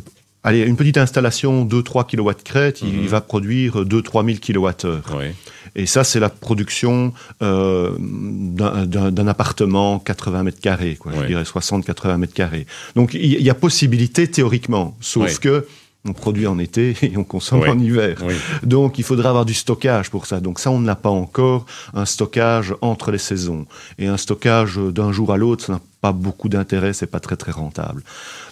[0.45, 3.07] allez, une petite installation 2-3 kW crête, il Mhm.
[3.07, 5.01] va produire 2-3 000 kWh.
[5.19, 5.27] Oui.
[5.75, 11.19] Et ça, c'est la production euh, d'un- appartement 80 mètres carrés, quoi, Ouais.
[11.23, 12.67] je dirais 60-80 mètres carrés.
[12.97, 15.35] Donc il y, y a possibilité théoriquement, sauf Ouais.
[15.41, 15.67] que
[16.05, 18.19] on produit en été et on consomme en hiver.
[18.27, 18.35] Oui.
[18.65, 20.41] Donc il faudra avoir du stockage pour ça.
[20.41, 23.67] Donc ça, on n'a pas encore un stockage entre les saisons.
[23.99, 27.37] Et un stockage d'un jour à l'autre, ça n'a pas beaucoup d'intérêt, c'est pas très
[27.37, 28.03] très rentable.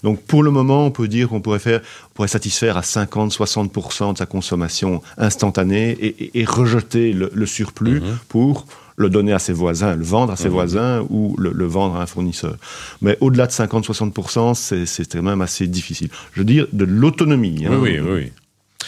[0.04, 1.80] Donc pour le moment, on peut dire qu'on pourrait faire,
[2.10, 7.46] on pourrait satisfaire à 50-60% de sa consommation instantanée et, et- et rejeter le, le
[7.46, 8.18] surplus Mhm.
[8.28, 8.66] pour
[9.00, 10.52] le donner à ses voisins, le vendre à ses Mhm.
[10.52, 12.56] voisins ou le, le vendre à un fournisseur.
[13.02, 16.08] Mais au-delà de 50-60%, c'est c'est quand même assez difficile.
[16.34, 17.64] Je veux dire de l'autonomie.
[17.66, 17.78] hein.
[17.80, 18.32] oui, oui, oui.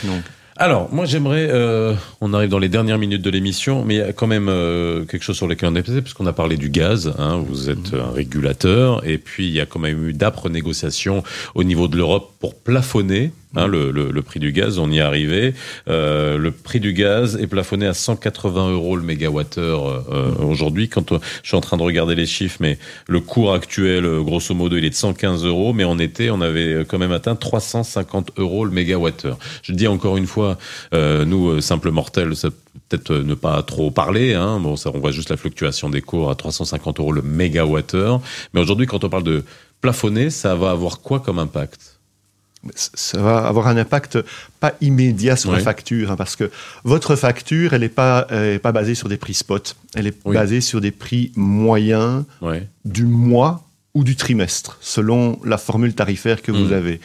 [0.04, 0.22] Donc,
[0.56, 1.48] Alors, moi, j'aimerais.
[1.50, 4.48] euh, on arrive dans les dernières minutes de l'émission, mais il y a quand même
[4.50, 7.12] euh, quelque chose sur lequel on est passé, puisqu'on a parlé du gaz.
[7.18, 11.24] Hein, vous êtes un régulateur, et puis il y a quand même eu d'âpres négociations
[11.54, 13.32] au niveau de l'Europe pour plafonner.
[13.56, 15.54] Hein, le, le- le prix du gaz, on y est arrivé.
[15.88, 20.88] Euh, le prix du gaz est plafonné à 180 euros le mégawattheure euh, aujourd'hui.
[20.88, 22.78] Quand euh, je suis en train de regarder les chiffres, mais
[23.08, 26.40] le cours actuel, euh, grosso modo, il est de 115 euros, mais en été, on
[26.40, 29.38] avait euh, quand même atteint 350 euros le mégawattheure.
[29.62, 30.58] Je dis encore une fois,
[30.94, 32.56] euh, nous, simples mortels, ça peut
[32.88, 34.34] peut-être ne pas trop parler.
[34.34, 34.58] Hein.
[34.60, 38.20] Bon, ça, on voit juste la fluctuation des cours à 350 euros le mégawattheure.
[38.54, 39.44] Mais aujourd'hui, quand on parle de
[39.80, 42.00] plafonner, ça va avoir quoi comme impact?
[42.74, 44.18] Ça va avoir un impact
[44.60, 45.56] pas immédiat sur Ouais.
[45.58, 46.50] la facture, hein, parce que
[46.84, 50.16] votre facture, elle n'est pas, elle est pas basée sur des prix spot, elle est
[50.24, 50.34] Oui.
[50.34, 52.68] basée sur des prix moyens Ouais.
[52.84, 56.72] du mois ou du trimestre, selon la formule tarifaire que vous Mhm.
[56.72, 57.00] avez.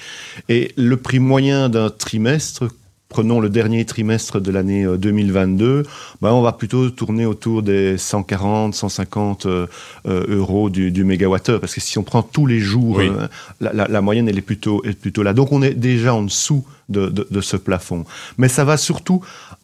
[0.48, 2.66] Et le prix moyen d'un trimestre,
[3.10, 5.84] prenons le dernier trimestre de l'année euh, 2022,
[6.22, 9.66] ben on va plutôt tourner autour des 140, 150 euh,
[10.08, 13.08] euh, euros du, du mégawattheure, parce que si on prend tous les jours, Oui.
[13.08, 13.28] euh,
[13.62, 15.34] la, la- la moyenne elle est plutôt, est plutôt là.
[15.34, 18.04] Donc on est déjà en dessous de, de- de ce plafond.
[18.38, 19.22] Mais ça va surtout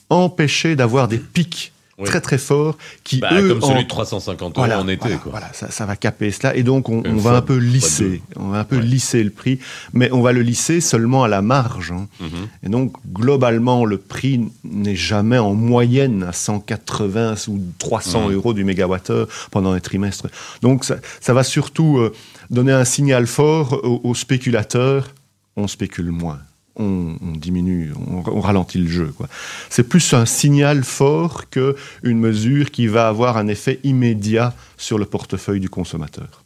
[0.09, 2.05] empêcher d'avoir des pics Oui.
[2.05, 4.97] très très forts qui Bah, eux comme celui en- de 350 euros en été.
[4.99, 5.31] voilà, quoi.
[5.31, 6.55] voilà, ça, ça va caper cela.
[6.55, 8.23] Et donc, on, va un peu lisser.
[8.35, 8.81] On va un peu Ouais.
[8.83, 9.59] lisser le prix.
[9.93, 11.91] Mais on va le lisser seulement à la marge.
[11.91, 12.07] hein.
[12.19, 12.27] Mhm.
[12.63, 18.33] Et donc, globalement, le prix n'est jamais en moyenne à 180 ou 300 Mhm.
[18.35, 20.27] euros du mégawattheure pendant un trimestre.
[20.63, 22.11] Donc, ça, ça va surtout euh,
[22.49, 25.09] donner un signal fort aux, aux spéculateurs.
[25.55, 26.39] On spécule moins.
[26.75, 29.13] On, diminue, on, ralentit le jeu.
[29.69, 34.97] C'est plus un signal fort que une mesure qui va avoir un effet immédiat sur
[34.97, 36.43] le portefeuille du consommateur.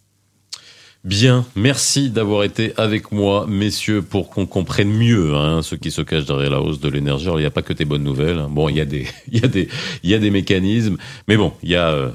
[1.03, 6.01] Bien, merci d'avoir été avec moi, messieurs, pour qu'on comprenne mieux hein, ce qui se
[6.01, 7.27] cache derrière la hausse de l'énergie.
[7.29, 8.39] Il n'y a pas que des bonnes nouvelles.
[8.39, 8.49] hein.
[8.51, 9.69] Bon, il y a des, il y a des,
[10.03, 10.97] il y a des mécanismes,
[11.29, 12.09] mais bon, il y a, euh,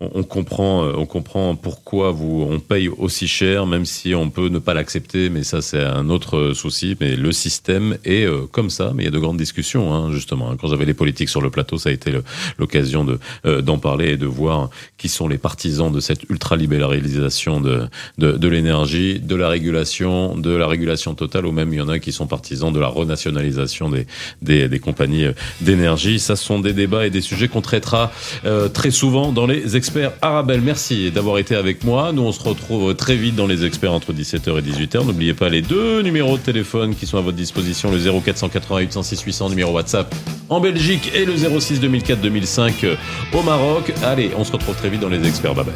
[0.00, 4.48] on, comprend, euh, on comprend pourquoi vous, on paye aussi cher, même si on peut
[4.48, 6.96] ne pas l'accepter, mais ça c'est un autre euh, souci.
[7.00, 10.12] Mais le système est euh, comme ça, mais il y a de grandes discussions, hein,
[10.12, 10.54] justement.
[10.56, 12.12] Quand j'avais les politiques sur le plateau, ça a été
[12.58, 14.68] l'occasion de euh, d'en parler et de voir
[14.98, 17.88] qui sont les partisans de cette ultra-libéralisation de,
[18.18, 21.88] de, de l'énergie, de la régulation, de la régulation totale, ou même il y en
[21.88, 24.06] a qui sont partisans de la renationalisation des,
[24.42, 25.32] des, des compagnies euh,
[25.62, 26.18] d'énergie.
[26.18, 28.12] Ça sont des débats et des sujets qu'on traitera
[28.44, 30.62] euh, très souvent dans les experts Arabelle.
[30.62, 32.10] Merci d'avoir été avec moi.
[32.12, 35.06] Nous, on se retrouve très vite dans les experts entre 17h et 18h.
[35.06, 39.22] N'oubliez pas les deux numéros de téléphone qui sont à votre disposition, le 0488 106
[39.22, 40.12] 800, numéro WhatsApp
[40.48, 42.96] en Belgique, et le 06 2004 2005 euh,
[43.32, 43.92] au Maroc.
[44.02, 45.54] Allez, on se retrouve très vite dans les experts.
[45.54, 45.74] Bye bye.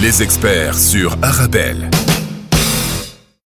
[0.00, 1.90] Les experts sur Arabelle.